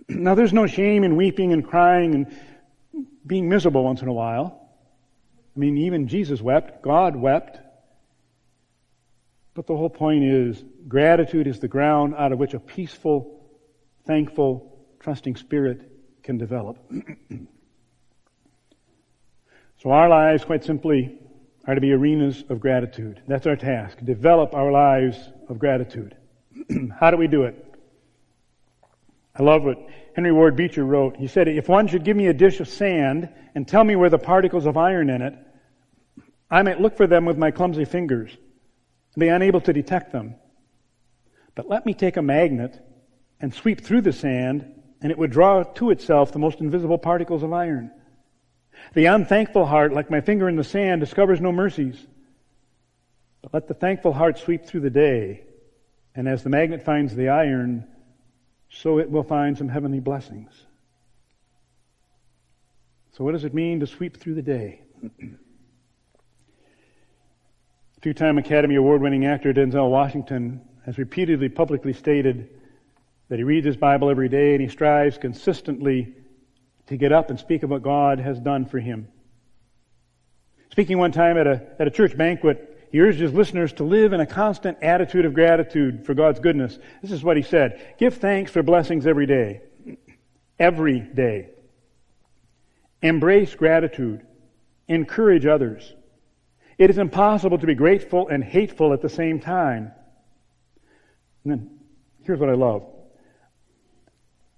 Now 0.10 0.34
there's 0.34 0.52
no 0.52 0.66
shame 0.66 1.04
in 1.04 1.16
weeping 1.16 1.54
and 1.54 1.64
crying 1.64 2.16
and 2.16 3.06
being 3.26 3.48
miserable 3.48 3.84
once 3.84 4.02
in 4.02 4.08
a 4.08 4.14
while. 4.14 4.68
I 5.56 5.60
mean, 5.60 5.78
even 5.78 6.08
Jesus 6.08 6.42
wept. 6.42 6.82
God 6.82 7.16
wept. 7.16 7.60
But 9.54 9.68
the 9.68 9.78
whole 9.78 9.92
point 9.92 10.24
is 10.24 10.62
gratitude 10.88 11.46
is 11.46 11.60
the 11.60 11.68
ground 11.68 12.16
out 12.18 12.32
of 12.32 12.40
which 12.40 12.56
a 12.56 12.60
peaceful, 12.60 13.48
thankful, 14.08 14.88
trusting 15.00 15.36
spirit 15.36 15.91
can 16.32 16.38
develop. 16.38 16.78
so 19.84 19.92
our 19.92 20.08
lives, 20.08 20.46
quite 20.46 20.64
simply, 20.64 21.20
are 21.68 21.76
to 21.76 21.82
be 21.82 21.92
arenas 21.92 22.46
of 22.48 22.62
gratitude. 22.62 23.22
That's 23.28 23.46
our 23.46 23.58
task. 23.58 23.98
Develop 24.02 24.54
our 24.54 24.72
lives 24.72 25.18
of 25.50 25.60
gratitude. 25.60 26.16
How 27.02 27.12
do 27.12 27.18
we 27.18 27.28
do 27.28 27.44
it? 27.44 27.66
I 29.36 29.44
love 29.44 29.64
what 29.64 29.78
Henry 30.16 30.32
Ward 30.32 30.56
Beecher 30.56 30.86
wrote. 30.86 31.18
He 31.18 31.28
said, 31.28 31.50
If 31.50 31.68
one 31.68 31.88
should 31.88 32.06
give 32.06 32.16
me 32.16 32.28
a 32.28 32.34
dish 32.34 32.62
of 32.62 32.70
sand 32.70 33.28
and 33.54 33.68
tell 33.68 33.84
me 33.84 33.98
where 33.98 34.10
the 34.10 34.18
particles 34.18 34.66
of 34.66 34.78
iron 34.78 35.10
in 35.10 35.22
it, 35.22 35.34
I 36.50 36.64
might 36.64 36.80
look 36.80 36.96
for 36.96 37.08
them 37.08 37.26
with 37.26 37.38
my 37.38 37.52
clumsy 37.52 37.84
fingers 37.84 38.32
and 38.32 39.20
be 39.20 39.28
unable 39.28 39.60
to 39.62 39.74
detect 39.74 40.14
them. 40.14 40.36
But 41.56 41.68
let 41.68 41.86
me 41.86 41.94
take 41.94 42.16
a 42.16 42.22
magnet 42.22 42.80
and 43.42 43.54
sweep 43.54 43.82
through 43.82 44.02
the 44.02 44.14
sand, 44.14 44.81
and 45.02 45.12
it 45.12 45.18
would 45.18 45.32
draw 45.32 45.64
to 45.64 45.90
itself 45.90 46.32
the 46.32 46.40
most 46.40 46.60
invisible 46.60 46.98
particles 46.98 47.44
of 47.44 47.52
iron. 47.52 47.92
The 48.94 49.06
unthankful 49.06 49.66
heart, 49.66 49.94
like 49.94 50.12
my 50.12 50.22
finger 50.22 50.48
in 50.48 50.56
the 50.56 50.64
sand, 50.64 51.02
discovers 51.02 51.42
no 51.42 51.52
mercies. 51.52 52.06
But 53.42 53.54
let 53.54 53.68
the 53.68 53.74
thankful 53.74 54.14
heart 54.14 54.38
sweep 54.38 54.66
through 54.66 54.82
the 54.82 54.90
day, 54.90 55.44
and 56.14 56.28
as 56.28 56.44
the 56.44 56.50
magnet 56.50 56.84
finds 56.84 57.16
the 57.16 57.30
iron, 57.30 57.88
so 58.70 59.00
it 59.00 59.10
will 59.10 59.24
find 59.24 59.58
some 59.58 59.70
heavenly 59.70 60.00
blessings. 60.00 60.52
So, 63.14 63.24
what 63.24 63.32
does 63.34 63.44
it 63.44 63.54
mean 63.54 63.80
to 63.82 63.88
sweep 63.88 64.18
through 64.18 64.36
the 64.36 64.42
day? 64.42 64.82
Two 68.02 68.14
time 68.14 68.38
Academy 68.38 68.76
Award 68.76 69.02
winning 69.02 69.26
actor 69.26 69.54
Denzel 69.54 69.90
Washington 69.90 70.62
has 70.86 70.98
repeatedly 70.98 71.50
publicly 71.50 71.94
stated 71.94 72.50
that 73.32 73.40
he 73.40 73.46
reads 73.46 73.66
his 73.66 73.78
Bible 73.78 74.10
every 74.10 74.28
day 74.28 74.52
and 74.52 74.62
he 74.62 74.68
strives 74.68 75.18
consistently 75.18 76.14
to 76.88 76.98
get 76.98 77.14
up 77.14 77.30
and 77.30 77.40
speak 77.40 77.64
of 77.64 77.70
what 77.70 77.82
God 77.82 78.20
has 78.20 78.38
done 78.38 78.66
for 78.66 78.78
him. 78.78 79.08
Speaking 80.70 80.98
one 80.98 81.14
time 81.14 81.38
at 81.38 81.48
a, 81.48 81.66
at 81.80 81.88
a 81.88 81.92
church 81.92 82.18
banquet, 82.18 82.90
he 82.92 83.00
urged 83.00 83.22
his 83.22 83.32
listeners 83.32 83.72
to 83.74 83.86
live 83.86 84.12
in 84.12 84.20
a 84.20 84.26
constant 84.26 84.80
attitude 84.82 85.24
of 85.24 85.34
gratitude 85.34 86.06
for 86.06 86.14
God's 86.14 86.42
goodness. 86.42 86.78
This 87.02 87.14
is 87.14 87.24
what 87.24 87.38
he 87.38 87.44
said. 87.44 87.96
Give 87.98 88.14
thanks 88.14 88.52
for 88.52 88.64
blessings 88.64 89.08
every 89.08 89.28
day. 89.28 89.62
Every 90.60 91.00
day. 91.00 91.52
Embrace 93.02 93.56
gratitude. 93.56 94.26
Encourage 94.90 95.46
others. 95.46 95.94
It 96.78 96.90
is 96.90 96.98
impossible 96.98 97.60
to 97.60 97.66
be 97.66 97.76
grateful 97.76 98.28
and 98.28 98.44
hateful 98.44 98.92
at 98.92 99.02
the 99.02 99.08
same 99.08 99.40
time. 99.40 99.94
And 101.46 101.54
then, 101.54 101.80
here's 102.24 102.38
what 102.38 102.50
I 102.50 102.56
love. 102.56 102.92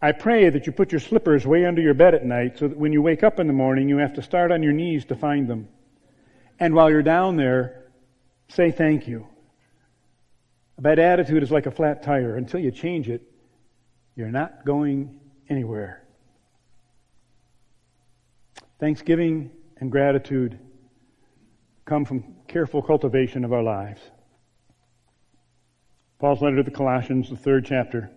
I 0.03 0.11
pray 0.11 0.49
that 0.49 0.65
you 0.65 0.73
put 0.73 0.91
your 0.91 0.99
slippers 0.99 1.47
way 1.47 1.65
under 1.65 1.81
your 1.81 1.93
bed 1.93 2.13
at 2.13 2.25
night 2.25 2.59
so 2.59 2.67
that 2.67 2.77
when 2.77 2.91
you 2.91 3.01
wake 3.01 3.23
up 3.23 3.39
in 3.39 3.47
the 3.47 3.53
morning, 3.53 3.87
you 3.87 3.99
have 3.99 4.15
to 4.15 4.21
start 4.21 4.51
on 4.51 4.61
your 4.61 4.73
knees 4.73 5.05
to 5.05 5.15
find 5.15 5.47
them. 5.47 5.69
And 6.59 6.75
while 6.75 6.91
you're 6.91 7.01
down 7.01 7.37
there, 7.37 7.85
say 8.49 8.69
thank 8.69 9.07
you. 9.07 9.25
A 10.77 10.81
bad 10.81 10.99
attitude 10.99 11.41
is 11.41 11.51
like 11.51 11.67
a 11.67 11.71
flat 11.71 12.03
tire. 12.03 12.35
Until 12.35 12.59
you 12.59 12.69
change 12.69 13.07
it, 13.07 13.21
you're 14.17 14.27
not 14.27 14.65
going 14.65 15.21
anywhere. 15.49 16.05
Thanksgiving 18.81 19.51
and 19.77 19.89
gratitude 19.89 20.59
come 21.85 22.03
from 22.03 22.25
careful 22.49 22.81
cultivation 22.81 23.45
of 23.45 23.53
our 23.53 23.63
lives. 23.63 24.01
Paul's 26.19 26.41
letter 26.41 26.57
to 26.57 26.63
the 26.63 26.71
Colossians, 26.71 27.29
the 27.29 27.37
third 27.37 27.65
chapter. 27.65 28.11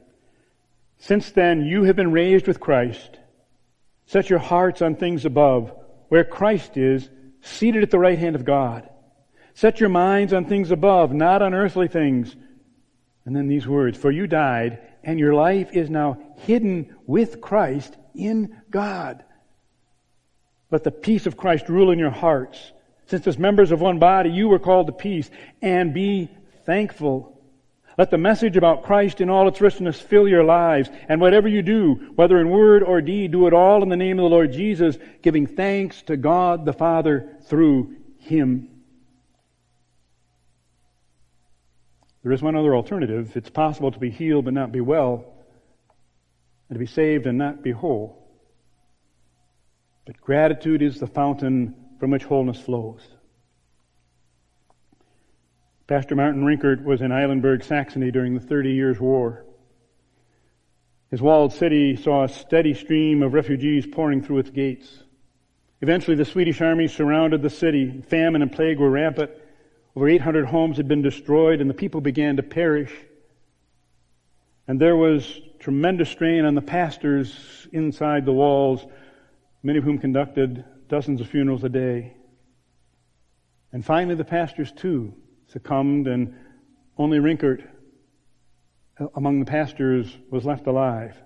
Since 0.98 1.32
then, 1.32 1.64
you 1.64 1.84
have 1.84 1.96
been 1.96 2.12
raised 2.12 2.46
with 2.46 2.60
Christ. 2.60 3.18
Set 4.06 4.30
your 4.30 4.38
hearts 4.38 4.82
on 4.82 4.96
things 4.96 5.24
above, 5.24 5.72
where 6.08 6.24
Christ 6.24 6.76
is, 6.76 7.08
seated 7.40 7.82
at 7.82 7.90
the 7.90 7.98
right 7.98 8.18
hand 8.18 8.36
of 8.36 8.44
God. 8.44 8.88
Set 9.54 9.80
your 9.80 9.88
minds 9.88 10.32
on 10.32 10.44
things 10.44 10.70
above, 10.70 11.12
not 11.12 11.42
on 11.42 11.54
earthly 11.54 11.88
things. 11.88 12.34
And 13.24 13.34
then 13.34 13.48
these 13.48 13.66
words, 13.66 13.98
for 13.98 14.10
you 14.10 14.26
died, 14.26 14.80
and 15.02 15.18
your 15.18 15.34
life 15.34 15.70
is 15.72 15.90
now 15.90 16.18
hidden 16.38 16.94
with 17.06 17.40
Christ 17.40 17.96
in 18.14 18.60
God. 18.70 19.24
Let 20.70 20.84
the 20.84 20.90
peace 20.90 21.26
of 21.26 21.36
Christ 21.36 21.68
rule 21.68 21.90
in 21.90 21.98
your 21.98 22.10
hearts. 22.10 22.72
Since 23.06 23.26
as 23.26 23.38
members 23.38 23.70
of 23.70 23.80
one 23.80 23.98
body, 23.98 24.30
you 24.30 24.48
were 24.48 24.58
called 24.58 24.88
to 24.88 24.92
peace, 24.92 25.30
and 25.62 25.94
be 25.94 26.28
thankful. 26.64 27.35
Let 27.98 28.10
the 28.10 28.18
message 28.18 28.58
about 28.58 28.82
Christ 28.82 29.22
in 29.22 29.30
all 29.30 29.48
its 29.48 29.60
richness 29.60 29.98
fill 29.98 30.28
your 30.28 30.44
lives. 30.44 30.90
And 31.08 31.20
whatever 31.20 31.48
you 31.48 31.62
do, 31.62 32.12
whether 32.14 32.38
in 32.38 32.50
word 32.50 32.82
or 32.82 33.00
deed, 33.00 33.32
do 33.32 33.46
it 33.46 33.54
all 33.54 33.82
in 33.82 33.88
the 33.88 33.96
name 33.96 34.18
of 34.18 34.24
the 34.24 34.28
Lord 34.28 34.52
Jesus, 34.52 34.98
giving 35.22 35.46
thanks 35.46 36.02
to 36.02 36.16
God 36.16 36.66
the 36.66 36.74
Father 36.74 37.36
through 37.46 37.96
Him. 38.18 38.68
There 42.22 42.32
is 42.32 42.42
one 42.42 42.56
other 42.56 42.74
alternative. 42.74 43.36
It's 43.36 43.50
possible 43.50 43.92
to 43.92 43.98
be 43.98 44.10
healed 44.10 44.44
but 44.44 44.54
not 44.54 44.72
be 44.72 44.80
well, 44.80 45.32
and 46.68 46.74
to 46.74 46.80
be 46.80 46.86
saved 46.86 47.26
and 47.26 47.38
not 47.38 47.62
be 47.62 47.70
whole. 47.70 48.28
But 50.04 50.20
gratitude 50.20 50.82
is 50.82 51.00
the 51.00 51.06
fountain 51.06 51.74
from 51.98 52.10
which 52.10 52.24
wholeness 52.24 52.60
flows. 52.60 53.00
Pastor 55.86 56.16
Martin 56.16 56.42
Rinkart 56.42 56.82
was 56.82 57.00
in 57.00 57.12
Eilenburg, 57.12 57.62
Saxony 57.62 58.10
during 58.10 58.34
the 58.34 58.40
Thirty 58.40 58.72
Years' 58.72 58.98
War. 58.98 59.44
His 61.12 61.22
walled 61.22 61.52
city 61.52 61.94
saw 61.94 62.24
a 62.24 62.28
steady 62.28 62.74
stream 62.74 63.22
of 63.22 63.34
refugees 63.34 63.86
pouring 63.86 64.20
through 64.20 64.38
its 64.38 64.50
gates. 64.50 65.04
Eventually, 65.80 66.16
the 66.16 66.24
Swedish 66.24 66.60
army 66.60 66.88
surrounded 66.88 67.40
the 67.40 67.50
city. 67.50 68.02
Famine 68.08 68.42
and 68.42 68.50
plague 68.50 68.80
were 68.80 68.90
rampant. 68.90 69.30
Over 69.94 70.08
800 70.08 70.46
homes 70.46 70.76
had 70.76 70.88
been 70.88 71.02
destroyed, 71.02 71.60
and 71.60 71.70
the 71.70 71.74
people 71.74 72.00
began 72.00 72.36
to 72.36 72.42
perish. 72.42 72.92
And 74.66 74.80
there 74.80 74.96
was 74.96 75.40
tremendous 75.60 76.10
strain 76.10 76.44
on 76.44 76.56
the 76.56 76.62
pastors 76.62 77.68
inside 77.70 78.24
the 78.24 78.32
walls, 78.32 78.84
many 79.62 79.78
of 79.78 79.84
whom 79.84 79.98
conducted 79.98 80.64
dozens 80.88 81.20
of 81.20 81.28
funerals 81.28 81.62
a 81.62 81.68
day. 81.68 82.16
And 83.72 83.84
finally, 83.84 84.16
the 84.16 84.24
pastors, 84.24 84.72
too, 84.72 85.14
succumbed, 85.48 86.08
and 86.08 86.34
only 86.98 87.18
Rinkart 87.18 87.62
among 89.14 89.40
the 89.40 89.46
pastors 89.46 90.16
was 90.30 90.44
left 90.44 90.66
alive. 90.66 91.16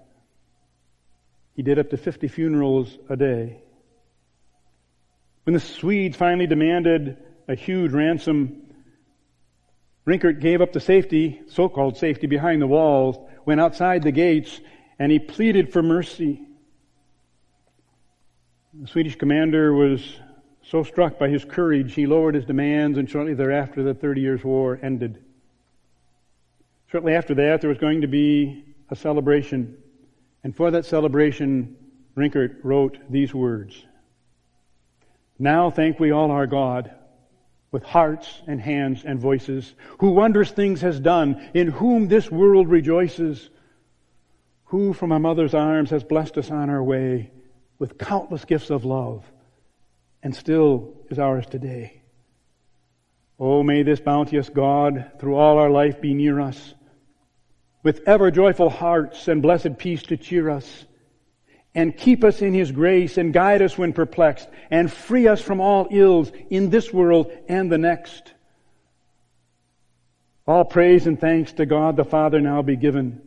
He 1.55 1.63
did 1.63 1.79
up 1.79 1.91
to 1.91 1.97
50 1.97 2.29
funerals 2.29 2.99
a 3.09 3.17
day. 3.17 3.63
When 5.45 5.55
the 5.55 5.61
Swedes 5.61 6.17
finally 6.17 6.47
demanded 6.47 7.17
a 7.49 7.55
huge 7.55 7.93
ransom, 7.93 8.63
Rinkart 10.07 10.41
gave 10.41 10.61
up 10.61 10.73
the 10.73 10.81
safety, 10.81 11.41
so-called 11.49 11.97
safety, 11.97 12.27
behind 12.27 12.63
the 12.63 12.67
walls, 12.67 13.17
went 13.45 13.61
outside 13.61 14.03
the 14.03 14.13
gates, 14.13 14.61
and 14.99 15.11
he 15.11 15.19
pleaded 15.19 15.73
for 15.73 15.83
mercy. 15.83 16.41
The 18.75 18.87
Swedish 18.89 19.17
commander 19.17 19.73
was 19.73 20.01
so 20.63 20.83
struck 20.83 21.19
by 21.19 21.29
his 21.29 21.45
courage, 21.45 21.95
he 21.95 22.07
lowered 22.07 22.35
his 22.35 22.45
demands, 22.45 22.99
and 22.99 23.09
shortly 23.09 23.35
thereafter, 23.35 23.83
the 23.83 23.95
Thirty 23.95 24.21
Years' 24.21 24.45
War 24.45 24.79
ended. 24.83 25.23
Shortly 26.87 27.15
after 27.15 27.35
that, 27.35 27.61
there 27.61 27.71
was 27.71 27.79
going 27.79 28.01
to 28.01 28.09
be 28.09 28.65
a 28.91 28.97
celebration. 28.97 29.77
And 30.43 30.55
for 30.55 30.71
that 30.71 30.85
celebration, 30.85 31.77
Rinkart 32.17 32.59
wrote 32.63 32.99
these 33.09 33.33
words 33.35 33.85
Now 35.39 35.71
thank 35.71 36.01
we 36.01 36.11
all 36.11 36.31
our 36.31 36.47
God, 36.47 36.91
with 37.73 37.85
hearts 37.85 38.43
and 38.47 38.61
hands 38.61 39.05
and 39.05 39.21
voices, 39.21 39.75
who 39.99 40.11
wondrous 40.11 40.51
things 40.51 40.81
has 40.81 40.99
done, 40.99 41.49
in 41.55 41.69
whom 41.69 42.09
this 42.09 42.31
world 42.31 42.69
rejoices, 42.69 43.51
who 44.65 44.93
from 44.93 45.13
our 45.13 45.19
mother's 45.19 45.55
arms 45.55 45.91
has 45.91 46.05
blessed 46.05 46.39
us 46.39 46.51
on 46.51 46.71
our 46.71 46.83
way 46.83 47.31
with 47.79 47.99
countless 47.99 48.45
gifts 48.45 48.71
of 48.71 48.85
love, 48.85 49.25
and 50.23 50.35
still 50.35 50.95
is 51.11 51.19
ours 51.19 51.47
today. 51.47 52.03
Oh, 53.39 53.63
may 53.63 53.83
this 53.83 54.01
bounteous 54.01 54.49
God 54.49 55.13
through 55.19 55.37
all 55.37 55.59
our 55.59 55.71
life 55.71 56.01
be 56.01 56.13
near 56.13 56.41
us, 56.41 56.75
with 57.83 58.03
ever 58.07 58.31
joyful 58.31 58.69
hearts 58.69 59.29
and 59.29 59.41
blessed 59.41 59.79
peace 59.79 60.03
to 60.05 60.17
cheer 60.17 60.51
us, 60.51 60.85
and 61.75 61.97
keep 61.97 62.25
us 62.25 62.43
in 62.43 62.53
His 62.53 62.71
grace 62.71 63.17
and 63.17 63.33
guide 63.33 63.63
us 63.63 63.79
when 63.79 63.93
perplexed 63.93 64.49
and 64.71 64.93
free 64.93 65.27
us 65.27 65.41
from 65.41 65.61
all 65.61 65.89
ills 65.91 66.31
in 66.51 66.69
this 66.69 66.93
world 66.93 67.33
and 67.49 67.73
the 67.73 67.79
next. 67.79 68.35
All 70.47 70.65
praise 70.65 71.07
and 71.07 71.19
thanks 71.19 71.53
to 71.55 71.65
God 71.65 71.97
the 71.97 72.05
Father 72.05 72.41
now 72.41 72.61
be 72.61 72.77
given. 72.77 73.23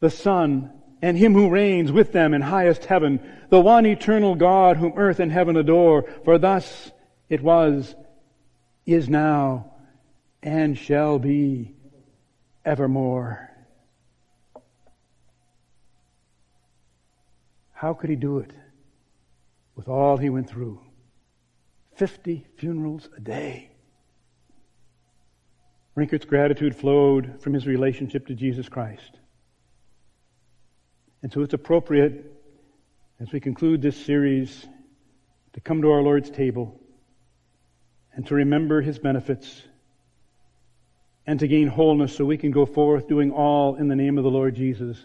The 0.00 0.10
Son 0.10 0.72
and 1.02 1.18
Him 1.18 1.34
who 1.34 1.50
reigns 1.50 1.90
with 1.90 2.12
them 2.12 2.32
in 2.32 2.40
highest 2.40 2.84
heaven, 2.84 3.20
the 3.50 3.60
one 3.60 3.84
eternal 3.84 4.36
God 4.36 4.76
whom 4.76 4.94
earth 4.96 5.18
and 5.18 5.30
heaven 5.30 5.56
adore, 5.56 6.04
for 6.24 6.38
thus 6.38 6.90
it 7.28 7.42
was, 7.42 7.94
is 8.86 9.08
now, 9.08 9.72
and 10.42 10.78
shall 10.78 11.18
be 11.18 11.74
evermore. 12.64 13.50
How 17.72 17.94
could 17.94 18.10
he 18.10 18.16
do 18.16 18.38
it 18.38 18.52
with 19.74 19.88
all 19.88 20.16
he 20.16 20.30
went 20.30 20.48
through? 20.48 20.80
50 21.96 22.46
funerals 22.56 23.08
a 23.16 23.20
day. 23.20 23.70
Rinkart's 25.96 26.24
gratitude 26.24 26.76
flowed 26.76 27.42
from 27.42 27.52
his 27.52 27.66
relationship 27.66 28.28
to 28.28 28.34
Jesus 28.34 28.68
Christ. 28.68 29.18
And 31.22 31.32
so 31.32 31.42
it's 31.42 31.54
appropriate, 31.54 32.32
as 33.20 33.30
we 33.32 33.40
conclude 33.40 33.80
this 33.80 34.04
series, 34.04 34.66
to 35.52 35.60
come 35.60 35.82
to 35.82 35.90
our 35.90 36.02
Lord's 36.02 36.30
table 36.30 36.80
and 38.14 38.26
to 38.26 38.34
remember 38.34 38.80
his 38.80 38.98
benefits 38.98 39.62
and 41.26 41.38
to 41.40 41.46
gain 41.46 41.68
wholeness 41.68 42.16
so 42.16 42.24
we 42.24 42.36
can 42.36 42.50
go 42.50 42.66
forth 42.66 43.08
doing 43.08 43.30
all 43.30 43.76
in 43.76 43.88
the 43.88 43.96
name 43.96 44.18
of 44.18 44.24
the 44.24 44.30
Lord 44.30 44.54
Jesus 44.54 45.04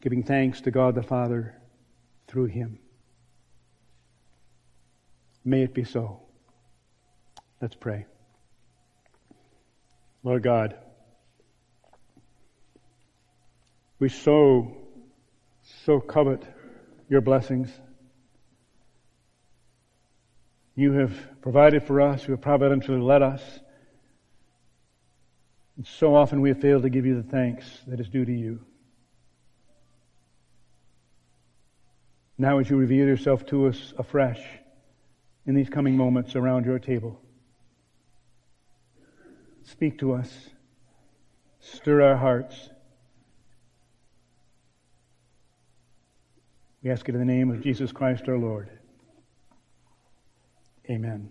giving 0.00 0.22
thanks 0.22 0.60
to 0.62 0.70
God 0.70 0.94
the 0.94 1.02
Father 1.02 1.54
through 2.28 2.46
him. 2.46 2.78
May 5.44 5.62
it 5.62 5.74
be 5.74 5.84
so. 5.84 6.22
Let's 7.60 7.74
pray. 7.74 8.06
Lord 10.22 10.42
God, 10.42 10.76
we 13.98 14.08
so, 14.08 14.76
so 15.88 16.00
covet 16.00 16.42
your 17.08 17.22
blessings. 17.22 17.70
You 20.74 20.92
have 20.92 21.40
provided 21.40 21.82
for 21.82 22.02
us, 22.02 22.28
you 22.28 22.32
have 22.32 22.42
providentially 22.42 23.00
led 23.00 23.22
us. 23.22 23.42
And 25.78 25.86
so 25.86 26.14
often 26.14 26.42
we 26.42 26.50
have 26.50 26.60
failed 26.60 26.82
to 26.82 26.90
give 26.90 27.06
you 27.06 27.16
the 27.16 27.26
thanks 27.26 27.64
that 27.86 28.00
is 28.00 28.08
due 28.10 28.26
to 28.26 28.30
you. 28.30 28.60
Now, 32.36 32.58
as 32.58 32.68
you 32.68 32.76
reveal 32.76 33.06
yourself 33.06 33.46
to 33.46 33.68
us 33.68 33.94
afresh 33.96 34.42
in 35.46 35.54
these 35.54 35.70
coming 35.70 35.96
moments 35.96 36.36
around 36.36 36.66
your 36.66 36.78
table, 36.78 37.18
speak 39.62 40.00
to 40.00 40.12
us, 40.12 40.50
stir 41.60 42.02
our 42.02 42.16
hearts. 42.18 42.68
We 46.82 46.90
ask 46.90 47.08
it 47.08 47.14
in 47.14 47.18
the 47.18 47.24
name 47.24 47.50
of 47.50 47.60
Jesus 47.60 47.90
Christ 47.92 48.28
our 48.28 48.38
Lord. 48.38 48.70
Amen. 50.88 51.30